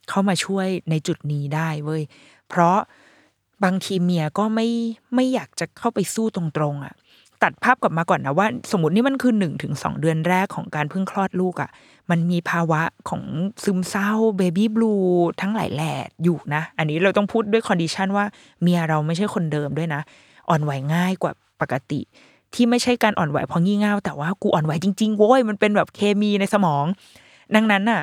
[0.09, 2.03] เข้ามาช่วยในจุดนี้ได้เว้ย
[2.49, 2.79] เพราะ
[3.65, 4.69] บางทีเมียก็ไม่
[5.15, 6.95] ไม่อยากจะเข้าไปสู้ตรงๆอะ
[7.43, 11.71] ตัดภาพกลับมาก่อนนะว่า สมมตินี่มันคือหนึ่งถึงสองเดือนแรกของการเพิ่งคลอดลูกอะ
[12.11, 13.23] มันมีภาวะของ
[13.65, 14.95] ซึมเศร้า baby blue
[15.41, 15.93] ทั้งหลายแหล่
[16.25, 18.25] อยู่นะ อันนี้เราต้องพูดด้วย condition ว่า
[18.63, 20.03] เมียเราไม่ใช่คนเดิมด้วยนะ
[20.51, 22.01] อ่อนไหวง่ายกว่าปกติ
[22.55, 26.85] ที่ไม่ใช่การอ่อนไหวเพราะงี่เง่าแต่ว่ากูอ่อนไหวจริงๆโว้ยมันเป็นแบบเคมีในสมอง
[27.55, 28.03] ดังนั้นน่ะ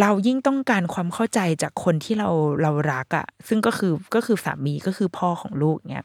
[0.00, 2.28] เรายิ่งต้องการความเข้าใจจากคนที่เรา
[2.62, 6.04] เรารักอะ่ะ ซึ่งก็คือก็คือสามีก็คือพ่อของลูกเนี่ย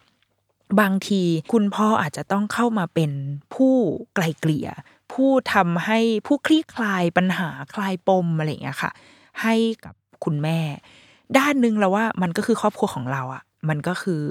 [0.80, 1.22] บางที
[1.54, 3.12] คุณพ่ออาจจะต้องเข้ามาเป็น
[3.54, 3.76] ผู้
[4.16, 4.70] ไกลเกลี่ย
[5.14, 8.92] ผู้ทำให้ผู้คลี่คลายปัญหาคลายปมอะไรอย่างเงี้ยค่ะ
[9.42, 10.60] ให้กับคุณแม่
[11.38, 14.24] ด้านหนึ่งเราว่ามันก็คือครอบครัวของเราอะ่ะ มันก็คือ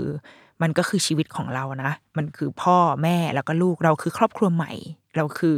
[0.62, 4.73] มันก็คือชีวิตของเรานะ มันคือพ่อแม่แล้วก็ลูกเราคือครอบครัวใหม่
[5.17, 5.57] เราคือ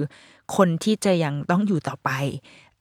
[0.56, 2.10] คนที่จะยังต้องอยู่ต่อไป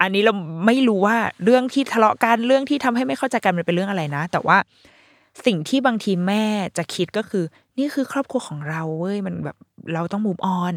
[0.01, 0.33] อันนี้เรา
[0.65, 4.57] ไม่รู้ว่าเรื่องที่ทะเลาะกันเรื่องที่ทำให้ไม่เข้าใจกันมันเป็นเรื่องอะไรนะ แต่ว่า
[5.45, 6.43] สิ่งที่บางทีแม่
[6.77, 7.43] จะคิดก็คือ
[7.77, 9.57] นี่คือครอบครัวของเราเว้ยมันแบบ
[9.93, 10.73] เราต้องมูฟออน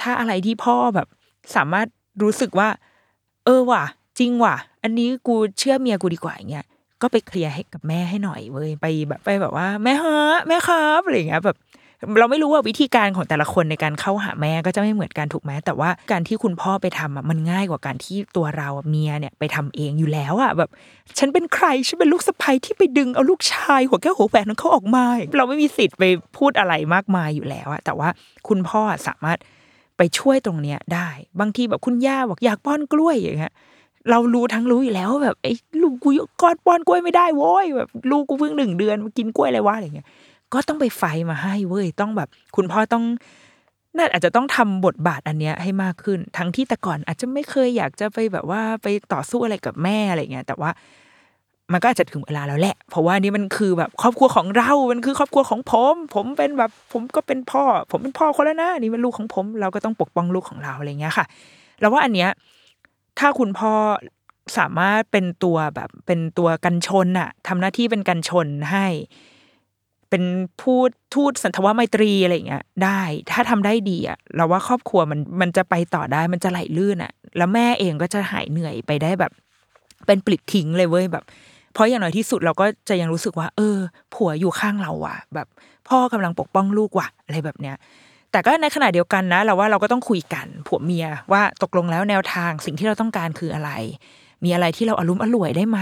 [0.00, 1.08] ถ้าอะไรที่พ่อแบบ
[1.56, 1.86] สามารถ
[2.22, 2.68] รู้สึกว่า
[3.44, 3.84] เออว่ะ
[4.18, 6.66] จริงว่ะ อันนี้กูเชื่อเมียกูดีกว่าอย่างเงี้ย
[7.02, 11.58] ก็ไปเคลียร์ให้กับแม่ให้หน่อยเว้ยไปแบบไปแบบว่า แม่ฮะแม่ครับอะไรเงี้ยแบบ
[12.18, 20.70] เราไม่รู้ว่าวิธีการของแต่ละคนในการเข้าหาแม่ก็จะไม่เหมือนกันถูกไหมแต่ว่าการที่คุณพ่อไปทำอะมันง่ายกว่าการที่ตัวเราเมียเนี่ยไปทำเองอยู่แล้วอะแบบ
[21.18, 25.04] ฉันเป็นใครฉันเป็นลูกสะใภ้ที่ไปดึงเอาลูกชายหัวแก้วหัวแหวนของเขาออกมา
[25.36, 26.04] เราไม่มีสิทธิ์ไป
[26.36, 28.08] พูดอะไรมากมายอยู่แล้วอะแต่ว่า
[28.48, 29.38] คุณพ่อสามารถ
[29.96, 31.08] ไปช่วยตรงเนี้ยได้
[31.40, 33.54] บางทีแบบคุณย่าบอกอยากป้อนกล้วยอย่างเงี้ย
[34.10, 36.10] เรารู้ทั้งรู้อยู่แล้วแบบไอ้ลูกกู
[36.42, 40.08] ก้อนป้อนกล้วยไม่ได้โว้ยแบบลูกกูเพิ่งหนึ่งเดือนมากินกล้วยอะไรวะอะไรเงี้ย
[40.52, 43.04] ก็ต้องไปไฟมาให้เว้ยต้องแบบ คุณพ่อต้อง
[43.96, 50.70] น่าอาจจะต้องทำบทบาทอันเนี้ยให้มากขึ้น ทั้งที่แต่ก่อนอาจจะไม่เคยอยากจะไปแบบว่าไปต่อสู้อะไรกับแม่อะไรเงี้ยแต่ว่า
[51.72, 61.24] มันก็อาจจะถึงเวลาแล้วแหละ เพราะว่านี่มันคือแบบครอบครัวของเรา มันคือครอบครัวของผม ผมเป็นแบบผมก็เป็นพ่อ ผมเป็นพ่อคนแล้วนะนี่เป็นลูกของผม เราก็ต้องปกป้องลูกของเราอะไรเงี้ยค่ะ
[61.80, 62.30] แล้วว่าอันเนี้ย
[63.18, 63.74] ถ้าคุณพ่อ
[64.58, 68.86] สามารถเป็นตัวแบบเป็นตัวกันชนอะทำหน้าที่เป็นกันชนให้
[70.10, 70.24] เป็น
[70.60, 79.32] พูดทูตสันทวไมตรีอะไรเงี้ยได้ ถ้าทำได้ดีอะเราว่าครอบครัวมันมันจะไปต่อได้มันจะไหลลื่นอะแล้วแม่เองก็จะหายเหนื่อยไปได้แบบ
[80.06, 81.24] เป็นปลิดทิ้งเลยเว้ยแบบ
[81.72, 83.76] เพราะอย่างน้อยที่สุดเราก็จะยังรู้สึกว่า เออ
[84.14, 85.46] ผัวอยู่ข้างเราว่ะ แบบ
[85.88, 87.76] พ่อกำลังปกป้องลูกว่ะ อะไรแบบเนี้ย
[88.32, 93.70] แต่ก็ในขณะเดียวกันนะเราว่าเราก็ต้องคุยกันผัวเมียว่าตกลงแล้วแนวทางสิ่งที่เราต้องการคืออะไร
[94.44, 95.78] มีอะไรที่เราอารมณ์อร่วยได้ไหม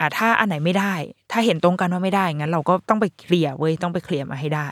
[0.00, 0.94] อะถ้าอันไหนไม่ได้
[1.32, 4.68] ถ้าเห็นตรงกันว่าไม่ได้งั้น เราก็ต้องไปเคลียร์เว้ยต้องไปเคลียร์มาให้ได้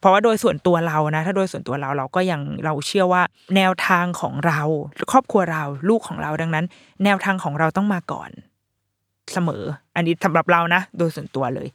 [0.00, 3.22] เพราะว่าโดยส่วนตัวเรานะ ถ้าโดยส่วนตัวเราเราก็ยังเราเชื่อว่า
[3.56, 4.60] แนวทางของเรา
[5.12, 6.64] ครอบครัวเราลูกของเราดังนั้น
[7.04, 8.30] แนวทางของเราต้องมาก่อน
[9.32, 9.62] เสมอ
[9.96, 11.68] อันนี้สำหรับเรานะ โดยส่วนตัวเลย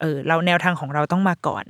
[0.00, 1.64] เออ เราแนวทางของเราต้องมาก่อน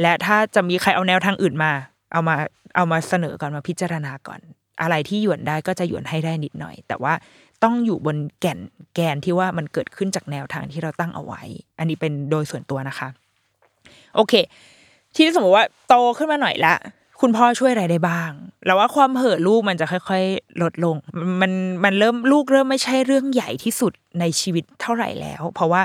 [0.00, 1.72] และถ้าจะมีใครเอาแนวทางอื่นมา
[2.12, 2.34] เอามา
[2.76, 4.40] เอามาเสนอก่อนมาพิจารณาก่อน
[4.82, 7.14] อะไรที่หยวนได้ก็จะหยวนให้ได้นิดหน่อย แต่ว่า
[7.62, 8.58] ต้องอยู่บนแก่น
[8.94, 11.42] แกนที่ว่ามันเกิดขึ้นจากแนวทางที่เราตั้งเอาไว้
[11.78, 13.08] อันนี้เป็นโดยส่วนตัวนะคะ
[14.14, 14.34] โอเค
[15.14, 16.74] ที่สมมติว่าโตขึ้นมาหน่อยละ
[17.20, 18.30] คุณพ่อช่วยอะไรได้บ้าง
[18.66, 20.96] แล้วว่าความเห่อลูกมันจะค่อย ๆ ลดลง
[21.40, 21.52] มัน
[21.84, 25.82] มันเริ่มลูกเริ่มไม่ใช่เรื่องใหญ่ที่สุดในชีวิตเท่าไหร่แล้ว เพราะว่า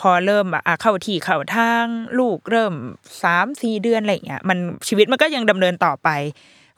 [0.00, 1.86] พอเริ่มอะเข้าที่เข้าทาง
[2.18, 2.72] ลูกเริ่ม
[3.22, 6.08] สามสี่เดือนอะไรเงี้ยมันชีวิตมันก็ยังดำเนินต่อไป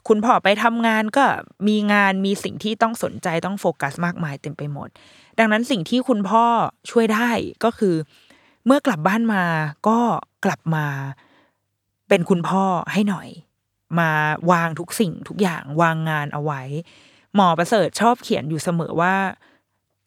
[0.07, 1.25] คุณพ่อไปทำงานก็
[1.67, 4.89] มีงานมีสิ่งที่ต้องสนใจต้องโฟกัสมากมายเต็มไปหมด
[5.39, 6.45] ดังนั้นสิ่งที่คุณพ่อ
[6.89, 7.29] ช่วยได้
[7.63, 7.95] ก็คือ
[8.65, 9.43] เมื่อกลับบ้านมา
[9.87, 9.99] ก็
[10.45, 10.85] กลับมา
[12.09, 13.29] เป็นคุณพ่อให้หน่อย
[13.99, 14.11] มา
[14.51, 16.61] วางทุกสิ่งทุกอย่างวางงานเอาไว้
[17.35, 19.15] หมอประเสริฐชอบเขียนอยู่เสมอว่า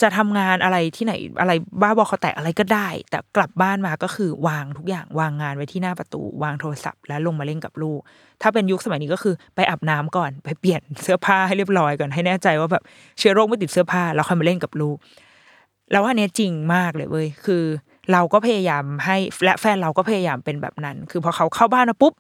[0.03, 8.01] จะทำงานอะไรที่ไหนอะไรบ้าบอคอแตกอะไรก็ได้ แต่กลับบ้านมาก็คือวางทุกอย่างวางงานไว้ที่หน้าประตู วางโทรศัพท์ แล้วลงมาเล่นกับลูก
[8.43, 12.83] ถ้าเป็นยุคสมัยนี้ก็คือไปอาบน้ำก่อนไปเปลี่ยนเสื้อผ้าให้เรียบร้อยก่อนให้แน่ใจว่าแบบ
[13.19, 14.97] เชื้อโรคไม่ติดเสื้อผ้าแล้วค่อยมาเล่นกับลูก
[15.93, 17.65] แล้วอันนี้จริงมากเลยเว้ยคือ
[18.12, 22.15] เราก็พยายามให้และแฟนเราก็พยายามเป็นแบบนั้น คือพอเขาเข้าบ้านมาปุ๊บ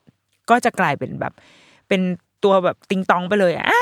[0.50, 1.32] ก็จะกลายเป็นแบบ
[1.88, 2.00] เป็น
[2.44, 3.81] ตัวแบบติงตองไปเลยอ้า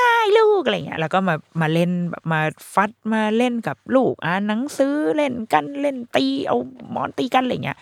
[0.61, 2.41] กอะไรเงี้ยแล้วก็มามาเล่นแบบมา
[2.73, 6.57] ฟัดมาเล่นกับลูกอ่านหนังสือเล่นกันเล่นตีเอา
[6.91, 7.77] หมอนตีกันอะไรเงี้ย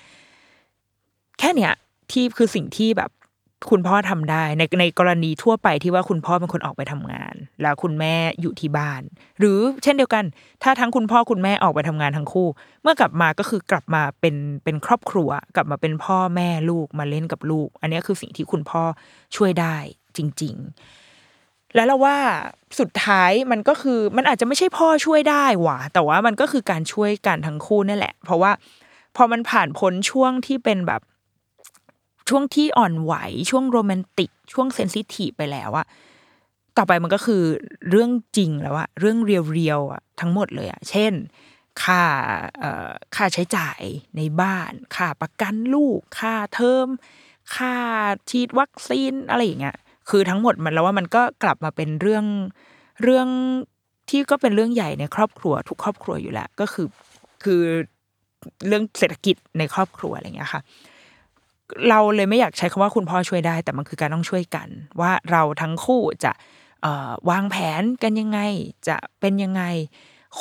[1.40, 1.74] แค่เนี้ย
[2.12, 3.12] ที่คือสิ่งที่แบบ
[3.72, 9.02] คุณพ่อทำได้ในในกรณีทั่วไปที่ว่าคุณพ่อเป็นคนออกไปทำงาน แล้วคุณแม่อยู่ที่บ้าน
[9.40, 10.26] หรือเช่นเดียวกัน
[10.64, 12.48] ถ้าทั้งคุณพ่อคุณแม่ออกไปทำงานทั้งคู่
[12.82, 18.84] เมื่อกลับมาก็คือกลับมาเป็นเป็นครอบครัว กลับมาเป็นพ่อแม่ลูกมาเล่นกับลูก อันนี้คือสิ่งที่คุณพ่อ
[19.36, 19.78] ช่วยได้
[20.18, 21.09] จริง ๆ
[21.76, 22.18] แล้วเราว่า
[22.80, 28.52] สุดท้ายมันก็คือมันอาจจะไม่ใช่พ่อช่วยได้หว่ะแต่ว่ามันก็คือการช่วยกันทั้งคู่นั่นแหละ เพราะว่า
[29.16, 31.02] พอมันผ่านพ้นช่วงที่เป็นแบบ
[32.30, 33.14] ช่วงที่อ่อนไหว
[33.50, 35.86] ช่วงโรแมนติก ช่วงเซนซิทีฟไปแล้วอะ
[36.78, 37.44] ต่อไปมันก็คือ
[37.90, 41.14] เรื่องจริงแล้วอะเรื่องเรียวๆอะทั้งหมดเลยอะเช่น
[41.84, 42.04] ค่า
[42.60, 43.82] เอ่อค่าใช้จ่าย
[44.18, 46.88] ในบ้าน ค่าประกันลูก ค่าเทอม
[47.56, 47.76] ค่า
[48.30, 49.78] ฉีดวัคซีนอะไรอย่างเงี้ย
[50.10, 52.26] คือทั้งหมดมันแล้วว่ามันก็กลับมาเป็นเรื่อง
[53.04, 53.28] เรื่อง
[54.10, 56.88] ที่ก็เป็นเรื่องใหญ่ในครอบครัว ทุกครอบครัวอยู่แล้วก็คือ
[57.44, 57.62] คือ
[58.68, 60.62] เรื่องเศรษฐกิจในครอบครัวอะไรอย่างเงี้ยค่ะ
[61.90, 64.68] เราเลยไม่อยากใช้คำว่าคุณพ่อช่วยได้ แต่มันคือการต้องช่วยกัน
[65.02, 66.32] ว่าเราทั้งคู่จะ
[67.30, 68.40] วางแผนกันยังไง
[68.88, 69.64] จะเป็นยังไง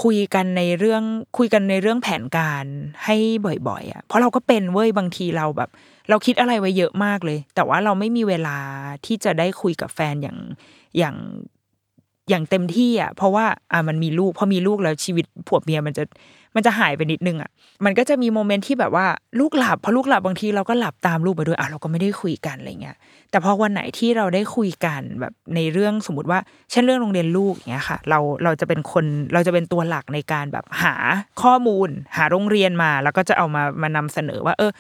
[0.03, 1.03] คุยกันในเรื่อง
[1.39, 2.65] คุยกันในเรื่องแผนการ
[3.05, 3.17] ให้
[3.69, 5.71] บ่อยๆอะเพราะเราก็เป็นเว้ยบางทีเราแบบ
[6.09, 8.59] เราคิดอะไรไว้เยอะมากเลย แต่ว่าเราไม่มีเวลา
[9.07, 10.39] ที่จะได้คุยกับแฟนอย่าง
[10.99, 11.17] อย่าง
[12.29, 16.05] อย่างเต็มที่อะเพราะว่าอะมันมีลูกพอมีลูกแล้วชีวิตผัวเมียมันจะ
[16.57, 17.51] มันจะหายไปนิดนึงอะ
[17.85, 19.07] มันก็จะมี moment ที่แบบว่า
[19.41, 22.97] ลูกหลับพอลูกหลับบางทีเราก็หลับตามลูกไปด้วยอะเราก็ไม่ได้คุยกันอะไรเงี้ย
[23.31, 26.39] แต่พอวันไหนที่เราได้คุยกันแบบในเรื่องสมมติว่า
[26.71, 29.05] เช่นเรื่องโรงเรียนลูกอย่างเงี้ยค่ะ เราเราจะเป็นคน
[29.35, 30.95] เราจะเป็นตัวหลักในการแบบหา
[31.43, 34.73] ข้อมูล หาโรงเรียนมา แล้วก็จะเอามามานำเสนอว่า เออ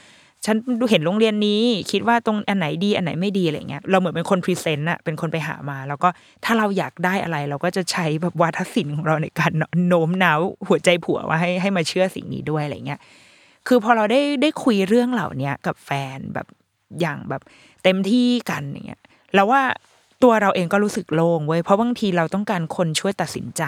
[0.44, 6.08] ฉันดูเห็นโรงเรียนนี้ คิดว่าตรงอันไหนดีอันไหนไม่ดีอะไรเงี้ยเราเหมือนเป็นคน present อะเป็นคนไปหามา แล้วก็
[6.44, 9.52] ถ้าเราอยากได้อะไร เราก็จะใช้แบบวาทศิลป์ของเราในการ
[9.88, 13.00] โน้มน้าวหัวใจผัวว่าให้ให้มาเชื่อสิ่งนี้ด้วยอะไรเงี้ย
[13.66, 16.46] คือพอเราได้ได้คุยเรื่องเหล่าเนี้ยกับแฟนแบบ
[17.00, 17.42] อย่างแบบ
[17.84, 19.02] เต็มที่กันอย่างเงี้ย
[19.34, 19.62] แล้วว่า
[20.22, 23.62] ตัวเราเองก็รู้สึกโล่งเว้ยเพราะบางทีเราต้องการคนช่วยตัดสินใจ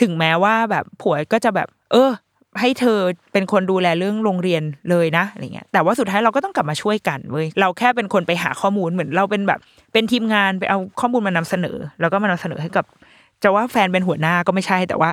[0.00, 2.10] ถึงแม้ว่าแบบผัวก็จะแบบ เออ
[2.60, 2.98] ให้เธอ
[3.32, 9.60] เป็นคนดูแลเรื่องโรงเรียนเลยนะอะไรเงี้ยแต่ว่าสุดท้ายเราก็ต้องกลับมาช่วยกันเว้ยเราแค่เป็นคนไปหาข้อมูลเหมือนเราเป็นแบบ
[9.92, 12.84] เป็นทีมงานไปเอาข้อมูลมานำเสนอ แล้วก็มานำเสนอให้กับ
[13.42, 15.10] จะว่าแฟนเป็นหัวหน้าก็ไม่ใช่แต่ว่า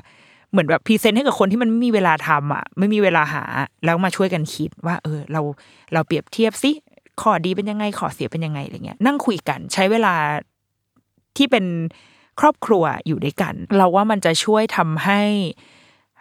[0.51, 3.43] เหมือนแบบ present ให้กับคนที่มันไม่มีเวลาทำอะไม่มีเวลาหา
[3.85, 5.41] แล้วมาช่วยกันคิดว่า เออ เรา
[5.93, 6.71] เราเปรียบเทียบสิ
[7.21, 10.13] ข้อดีเป็นยังไงข้อเสียเป็นยังไงอะไรเงี้ยนั่งคุยกันใช้เวลา
[11.37, 11.65] ที่เป็น
[12.39, 15.21] ครอบครัวอยู่ด้วยกัน เราว่ามันจะช่วยทำให้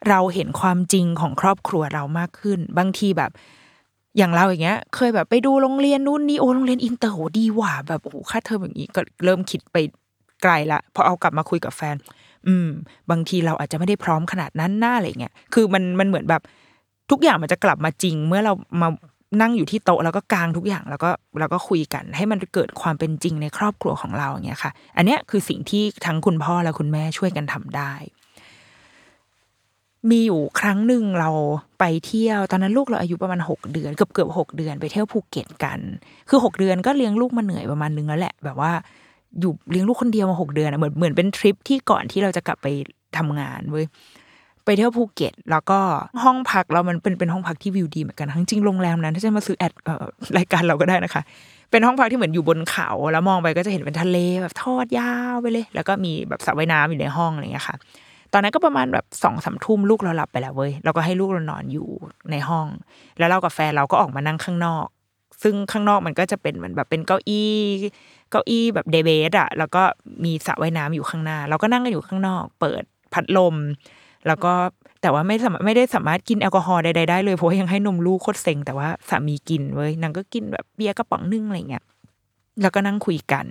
[0.08, 3.30] เราเห็นความจริงของครอบครัวเรามากขึ้น บางทีแบบ
[4.16, 9.76] อย่างเราอย่างเงี้ย เคยแบบไปดูโรงเรียนนู่นนี่โอ้โรงเรียนอินเตอร์โหดีว่ะแบบโอ้ค่าเทอมอย่างนี้ก็เริ่มคิดไป
[10.42, 11.96] ไกลละพอเอากลับมาคุยกับแฟน
[12.46, 12.68] อืม
[13.10, 16.42] บางทีเราอาจจะไม่ได้พร้อมขนาดนั้นหน้าอะไรเงี้ยคือมันมันเหมือนแบบ
[17.10, 18.88] ทุกอย่างมันจะกลับมาจริง เมื่อเรามา
[19.40, 27.92] นั่งอยู่ที่โต๊ะแล้วก็กางทุกอย่างแล้วก็แล้วก็คุยกัน ให้มันเกิดความเป็นจริงในครอบครัวของเราอย่างเงี้ยค่ะ อันเนี้ยคือสิ่งที่ทั้งคุณพ่อและคุณแม่ช่วยกันทำได้
[30.10, 31.30] มีอยู่ครั้งหนึ่งเรา
[31.78, 35.78] ไปเที่ยว ตอนนั้นลูกเราอายุประมาณหกเดือน เกือบเกือบหกเดือนไปเที่ยวภูเก็ตกัน
[36.28, 38.72] คือหกเดือนก็เลี้ยงลูกมาเหนื่อยประมาณนึงแล้วแหละ แบบว่า
[39.40, 42.66] อยู่เลี้ยงลูกคนเดียวมาหกเดือนอะเหมือนเหมือนเป็นทริปที่ก่อนที่เราจะกลับไป
[43.16, 43.86] ทำงานเว้ย
[44.64, 45.78] ไปเที่ยวภูเก็ต แล้วก็
[46.22, 49.72] ห้องพักเรามันเป็นเป็นห้องพักที่วิวดีเหมือนกันทั้งจริงโรงแรมนั้นถ้าจะมาซื้อแอด
[50.38, 51.22] รายการเราก็ได้นะคะ
[51.70, 57.76] เป็นห้องพักที่เหมือนอยู่บนเขา แล้วมองไปก็จะเห็นเป็นทะเลแบบทอดยาวไปเลย แล้วก็มีแบบสระว่ายน้ำอยู่ในห้องอะไรอย่างเงี้ยค่ะ
[58.32, 61.88] ตอนนั้นก็ประมาณแบบสองสามทุ่มลูกเราหลับไปแล้วเว้ยเราก็ให้ลูกเรานอนอยู่
[62.30, 62.66] ในห้อง
[63.18, 64.86] แล้วเรากับแฟนเราก็ออกมานั่งข้างนอก
[65.42, 67.52] ซึ่งข้างนอกมันก็จะเป็นเหมือนแบบเป็นเก้าอี้
[68.30, 69.82] เก้าอี้แบบเดเบสอะแล้วก็
[70.24, 73.56] มีสระว่ายน้ำอยู่ข้างหน้า เราก็นั่งกันอยู่ข้างนอก เปิดพัดลม
[74.26, 74.52] แล้วก็
[75.02, 81.84] แต่ว่าไม่สามารถไม่ได้สามารถกินแอลกอฮอล์ใดๆได้เลยเพราะยังให้นมลูกโคตรเซ็งแต่ว่าสามีกินเว้ยนางก็กินแบบเบียร์กระป๋องนึ่งอะไรเงี้ย
[82.62, 83.46] แล้วก็นั่งคุยกัน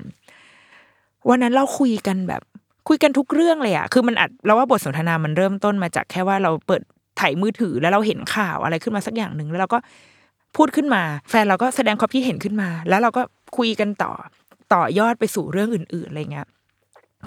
[1.29, 2.41] วันนั้นเราคุยกันแบบ
[2.89, 6.81] คุยกันทุกเรื่องเลยอะคือมันอัดเราว่าบทสนทนามันเริ่มต้นมาจากแค่ว่าเราเปิด
[7.19, 9.79] ถ่ายมือถือแล้วเราเห็นข่าวอะไรขึ้นมาสักอย่างหนึ่งแล้วเราก็
[10.57, 13.21] พูดขึ้นมา แฟนเราก็แสดงความคิดเห็นขึ้นมา แล้วเราก็
[13.57, 14.11] คุยกันต่อ
[14.73, 16.47] ต่อยอดไปสู่เรื่องอื่นๆอะไรเงี้ย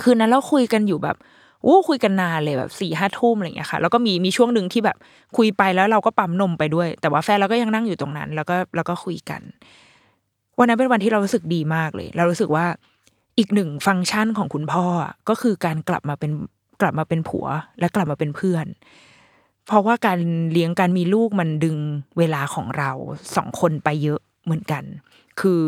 [0.03, 1.17] คืนนั้นเราคุยกันอยู่แบบ
[1.63, 4.97] โอ้คุยกันนานเลยแบบสี่ห้าทุ่มอะไรเงี้ยค่ะ แล้วก็มีมีช่วงหนึ่งที่แบบ
[5.37, 9.41] คุยไปแล้วเราก็ปั๊มนมไปด้วย แต่ว่าแฟนเราก็ยังนั่งอยู่ตรงนั้น แล้วก็แล้วก็คุยกัน
[10.59, 12.65] วันนั้นเป็นวันที่เรารู้สึกดีมากเลย เรารู้สึกว่า
[13.39, 14.87] อีกหนึ่งฟังก์ชันของคุณพ่อ
[15.29, 16.31] ก็คือการกลับมาเป็น
[16.81, 17.47] กลับมาเป็นผัว
[17.81, 18.67] และกลับมาเป็นเพื่อน
[19.67, 20.19] เพราะว่าการ
[20.53, 21.77] เลี้ยงการมีลูกมันดึง
[22.19, 22.91] เวลาของเรา
[23.37, 24.83] สองคนไปเยอะเหมือนกัน
[25.41, 25.61] คือ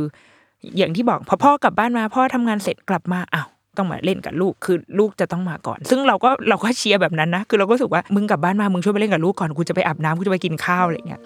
[0.77, 11.23] อย่างที่บอกพอพ่อกลับบ้านมาพ่อทำงานเสร็จกลับมาอ้าวต้องมาเล่นกับลูกคือลูกจะต้องมาก่อน ซึ่งเราก็เราก็เชียร์แบบนั้นนะคือเราก็รู้สึกว่ามึงกลับบ้านมามึงช่วยไปเล่นกับลูกก่อนกูจะไปอาบน้ำกูจะไปกินข้าวอะไรเงี้ย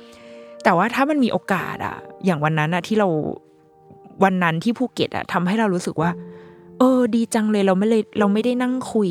[0.64, 3.09] แต่ว่าถ้ามันมีโอกาสอะอย่างวันนั้นอะที่เรา
[4.24, 6.11] วันนั้นที่ภูเก็ตอะทำให้เรารู้สึกว่า
[6.79, 9.11] เออ ดีจังเลยเราไม่เลยเราไม่ได้นั่งคุย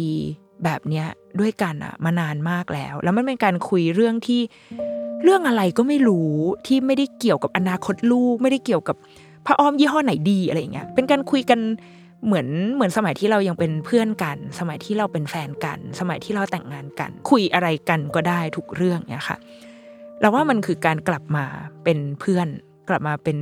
[0.63, 1.07] แบบเนี้ย
[1.39, 4.41] ด้วยกันอะมานานมากแล้ว แล้วมันเป็นการคุยเรื่องที่
[5.23, 6.31] เรื่องอะไรก็ไม่รู้
[6.67, 8.95] ที่ไม่ได้เกี่ยวกับอนาคตลูก ไม่ได้เกี่ยวกับ
[9.45, 11.59] พระอ้อมยี่ห้อไหนดีอะไรอย่างเงี้ยเป็นการคุยกัน
[12.25, 19.37] เหมือนเหมือนสมัยที่เรายังเป็นเพื่อนกัน สมัยที่เราเป็นแฟนกัน สมัยที่เราแต่งงานกัน คุยอะไรกันก็ได้ทุกเรื่องเนี่ยค่ะ
[20.19, 21.45] เราว่ามันคือการกลับมา
[21.83, 22.47] เป็นเพื่อน
[22.89, 23.37] กลับมาเป็น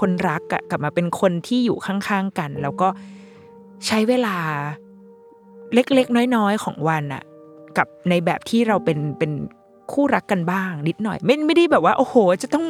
[0.00, 2.88] คนรักอะกลับมาเป็นคนที่อยู่ข้างๆกัน แล้วก็
[3.86, 4.36] ใช้เวลา
[5.74, 7.22] เล็กๆ น้อยๆ ของวันอะ
[7.76, 9.32] กับในแบบที่เราเป็นเป็น
[9.92, 12.64] คู่รักกันบ้างนิดหน่อย ไม่ไม่ได้แบบว่า โอ้โห จะต้อง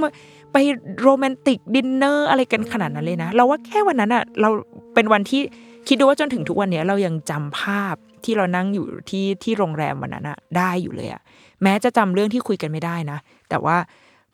[0.53, 0.57] ไป
[1.03, 4.49] โรแมนติกดินเนอร์อะไรกันขนาดนั้นเลยนะ เราว่าแค่วันนั้นอะเรา
[4.95, 5.41] เป็นวันที่
[5.89, 7.95] คิดดูว่าจนถึงทุกวันนี้เรายังจำภาพ
[8.25, 11.23] ที่เรานั่งอยู่ที่ที่โรงแรมวันนั้นอะได้อยู่เลยอะ
[11.63, 13.19] แม้จะจำเรื่องที่คุยกันไม่ได้นะ
[13.51, 13.77] แต่ว่า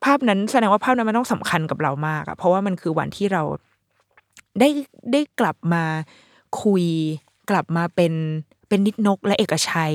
[0.04, 3.42] ภาพนั้นแสดงว่าภาพนั้นมันต้องสำคัญกับเรามากอะเพราะว่ามันคือวันที่เรา
[4.60, 4.68] ได้
[5.12, 5.84] ได้กลับมา
[6.62, 6.84] คุย
[7.50, 8.12] กลับมาเป็น
[8.68, 9.94] เป็นนิดนกและเอกชัย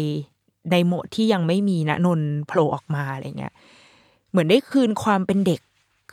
[0.72, 3.54] ในโหมดที่ยังไม่มีนะนนโผล่ออกมาอะไรเงี้ย
[4.30, 5.62] เหมือนได้คืนความเป็นเด็ก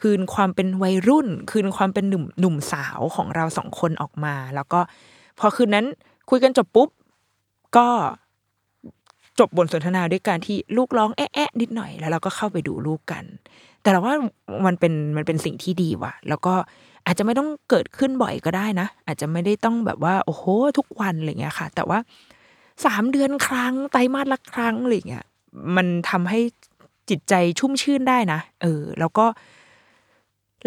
[0.00, 4.80] คืนความเป็นวัยรุ่น คืนความเป็นหนุ่มหนุ่มสาวของเราสองคนออกมา แล้วก็
[5.38, 5.86] พอคืนนั้น
[6.30, 6.88] คุยกันจบปุ๊บ
[7.76, 7.88] ก็
[9.38, 13.24] จบบทสนทนาด้วยการที่ลูกร้องแอะแอะนิดหน่อยแล้วเราก็เข้าไปดูลูกกัน
[13.82, 14.14] แต่เราว่า
[14.66, 16.54] มันเป็นมันเป็นสิ่งที่ดีว่ะ แล้วก็
[17.08, 20.44] อาจจะไม่ต้องเกิดขึ้นบ่อยก็ได้นะ อาจจะไม่ได้ต้องแบบว่า โอ้โห
[20.78, 21.98] ทุกวันอะไรเงี้ยค่ะ แต่ว่า
[22.84, 25.24] สามเดือนครั้งไตรมาสละครั้งอะไรเงี้ย
[25.76, 26.40] มันทำให้
[27.10, 29.26] จิตใจชุ่มชื่นได้นะเออ แล้วก็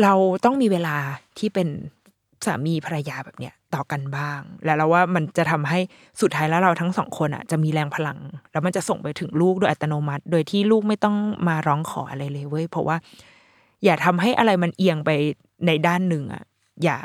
[0.02, 0.14] เรา
[0.46, 0.96] ต้องมีเวลา
[1.38, 1.68] ที่เป็น
[2.46, 5.80] สามีภรรยาแบบเนี้ยต่อกันบ้าง แล้วเราว่ามันจะทำให้
[6.22, 8.20] สุดท้ายแล้วเราทั้งสองคนอะ จะมีแรงพลัง
[8.52, 11.16] แล้วมันจะส่งไปถึงลูกโดยอัตโนมัติ โดยที่ลูกไม่ต้อง
[11.48, 12.98] มาร้องขออะไรเลยเว้ยเพราะว่า
[13.84, 15.12] อย่าทำให้อะไรมันเอียงไป
[15.68, 16.44] ในด้านหนึ่งอะ
[16.84, 17.00] อย่า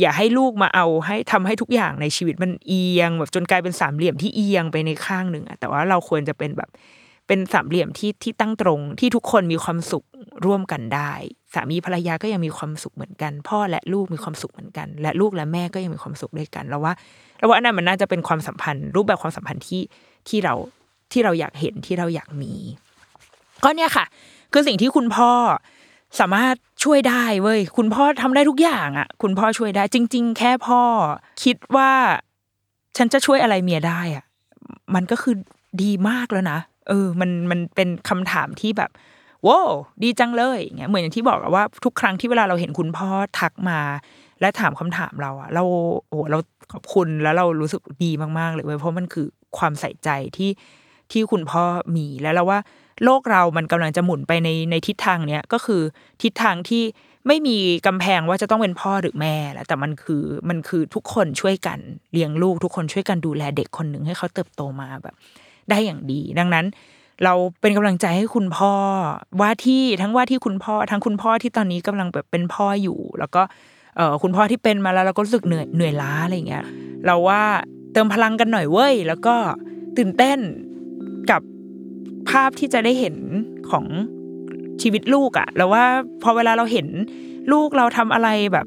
[0.00, 6.70] อย่าให้ลูกมาเอาให้ทำให้ทุกอย่างในชีวิตมันเอียง แบบจนกลายเป็นสามเหลี่ยมที่เอียงไปในข้างหนึ่งอะแต่ว่าเราควรจะเป็นแบบ
[7.26, 10.04] เป็นสามเหลี่ยมที่ที่ตั้งตรง ที่ทุกคนมีความสุข
[10.46, 11.12] ร่วมกันได้
[11.54, 16.92] สามีภรรยาก็ยังมีความสุขเหมือนกัน พ่อและลูกมีความสุขเหมือนกัน และลูกและแม่ก็ยังมีความสุขด้วยกันแล้วว่า
[17.38, 19.82] แล้วว่าอันนั้นมันน่าจะเป็นความสัมพันธ์ รูปแบบความสัมพันธ์ที่
[20.28, 20.54] ที่เรา
[21.12, 22.52] ที่เราอยากเห็นที่เราอยากมี
[23.64, 24.04] ก็เนี่ยค่ะ
[24.52, 25.30] คือสิ่งที่คุณพ่อ
[26.20, 26.54] สามารถ
[26.84, 30.82] ช่วยได้เว้ยคุณพ่อทำได้ทุกอย่างอะ คุณพ่อช่วยได้ จริง ๆ แค่พ่อ
[31.44, 31.90] คิดว่า
[32.96, 34.24] ฉันจะช่วยอะไรเมียได้อะ
[34.94, 35.34] มันก็คือ
[35.82, 36.58] ดีมากแล้วนะ
[36.88, 38.90] เออ มันมันเป็นคำถามที่แบบ
[39.46, 39.70] ว้าว
[40.02, 43.08] ดีจังเลยเงี้ยเหมือนอย่างที่บอกอะว่าทุกครั้งที่เวลาเราเห็นคุณพ่อ
[43.40, 43.80] ทักมา
[44.40, 45.62] และถามคำถามเราอะเรา
[46.08, 46.38] โอ้เรา
[46.72, 49.26] ขอบคุณแล้วเรารู้สึกดีมากๆเลยเว้ยเพราะมันคือ
[49.58, 50.50] ความใส่ใจที่
[51.12, 51.64] ที่คุณพ่อ
[51.96, 52.58] มีแล้วเราว่า
[53.04, 55.82] โลกเรามันกำลังจะหมุนไปในในทิศทางเนี้ยก็คือ
[56.22, 56.84] ทิศทางที่
[57.26, 61.78] ไม่มีกำแพงว่าจะต้องเป็นพ่อหรือแม่แล้วแต่มันคือมันคือทุกคนช่วยกัน
[62.12, 65.14] เลี้ยงลูก ทุกคนช่วยกันดูแลเด็กคนหนึ่งให้เขาเติบโตมาแบบ
[65.70, 66.66] ได้อย่างดี ดังนั้น
[67.24, 68.74] เราเป็นกำลังใจให้คุณพ่อ
[69.40, 73.42] ว่าที่ทั้งว่าที่คุณพ่อทั้งคุณพ่อที่ตอนนี้กำลังแบบเป็นพ่ออยู่ แล้วก็
[73.96, 76.64] เออคุณพ่อที่เป็นมาแล้วเราก็รู้สึกเหนื่อยเหนื่อยล้าอะไรเงี้ย
[77.06, 77.42] เราว่า
[77.92, 79.34] เติมพลังกันหน่อยเว้ยแล้วก็
[79.96, 80.38] ตื่นเต้น
[81.30, 81.42] กับ
[82.30, 83.16] ภาพที่จะได้เห็น
[83.70, 83.84] ของ
[84.82, 85.84] ชีวิตลูกอะแล้วว่า
[86.22, 86.86] พอเวลาเราเห็น
[87.52, 88.66] ลูกเราทำอะไรแบบ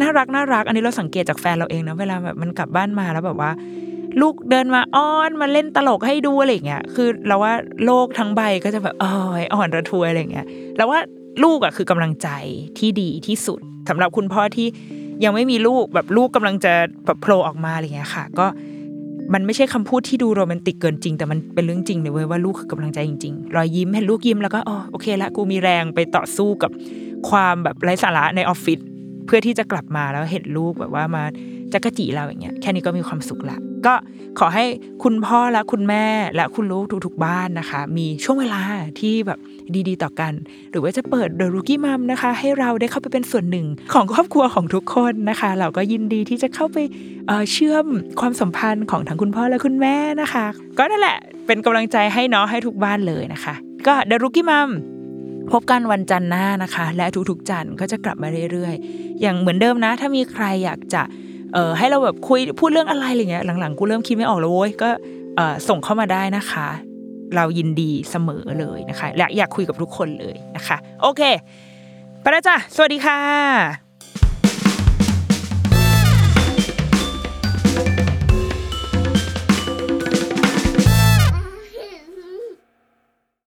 [0.00, 3.50] น่ารักน่ารัก อันนี้เราสังเกตจากแฟนเราเองนะเวลาแบบมันกลับบ้านมาแล้วแบบว่า
[4.20, 7.52] ลูกเดินมาอ้อนมาเล่นตลกให้ดูอะไรเงี้ยคือเราว่า
[7.84, 10.46] โลกทั้งใบก็จะแบบเอออ่อนระทวยอะไรเงี้ย
[10.76, 10.98] แล้วว่า
[11.44, 12.28] ลูกอะคือกำลังใจ
[12.78, 14.66] ที่ดีที่สุดสำหรับคุณพ่อที่
[15.24, 16.72] ยังไม่มีลูกแบบลูกกำลังจะ
[17.06, 18.46] แบบโผล่ออกมาอะไรเงี้ยค่ะ ก็
[19.34, 26.70] มันไม่ใช่คำพูดที่ดูโรแมนติกเกินจริง แต่มันเป็นเรื่องจริงเลยเว้ยว่าลูกคือกำลังใจจริงๆ รอยยิ้มเห็นลูกยิ้มแล้วก็อ๋อโอเคละกูมีแรงไปต่อสู้กับ
[27.28, 28.78] ความแบบไร้สาระในออฟฟิศ
[29.26, 31.24] เพื่อที่จะกลับมาแล้วเห็นลูกแบบว่ามา
[31.74, 33.94] จักจีเราอย่างเงี้ยแค่นี้ก็มีความสุขละ ก็
[34.38, 34.64] ขอให้
[35.04, 36.04] คุณพ่อและคุณแม่
[36.36, 38.62] และคุณลูกทุกๆบ้านนะคะ มีช่วงเวลา
[39.00, 39.38] ที่แบบ
[39.88, 40.32] ดีๆ ต่อกัน
[40.70, 46.78] หรือว่าจะเปิด The Rookie Mom นะคะ ให้เราได้เข้าไปเป็นส่วนหนึ่งของครอบครัวของทุกคนนะคะ เราก็ยินดีที่จะเข้าไป
[47.28, 47.86] เเชื่อม
[48.20, 50.46] ความสัมพันธ์ของทั้งคุณพ่อและคุณแม่นะคะ
[50.78, 53.54] ก็นั่นแหละเป็นกำลังใจให้เนาะให้ทุกบ้านเลยนะคะ
[53.86, 54.70] ก็ The Rookie Mom
[55.52, 61.02] พบกันวันจันทร์หน้านะคะ และทุกๆจันทร์ก็จะกลับมาเรื่อยๆ อย่างเหมือนเดิมนะ ถ้ามีใครอยากจะ
[61.54, 64.88] เออให้เราแบบคุยพูดเรื่องอะไรอะไรเงี้ยหลังๆ กูเริ่มคิดไม่ออกแล้วโว้ยก็
[65.36, 66.68] เออส่งเข้ามาได้นะคะ
[67.36, 71.22] เรายินดีเสมอเลยนะคะ และอยากคุยกับทุกคนเลยนะคะ โอเค
[72.20, 73.89] ไปแล้วจ้ะสวัสดีค่ะ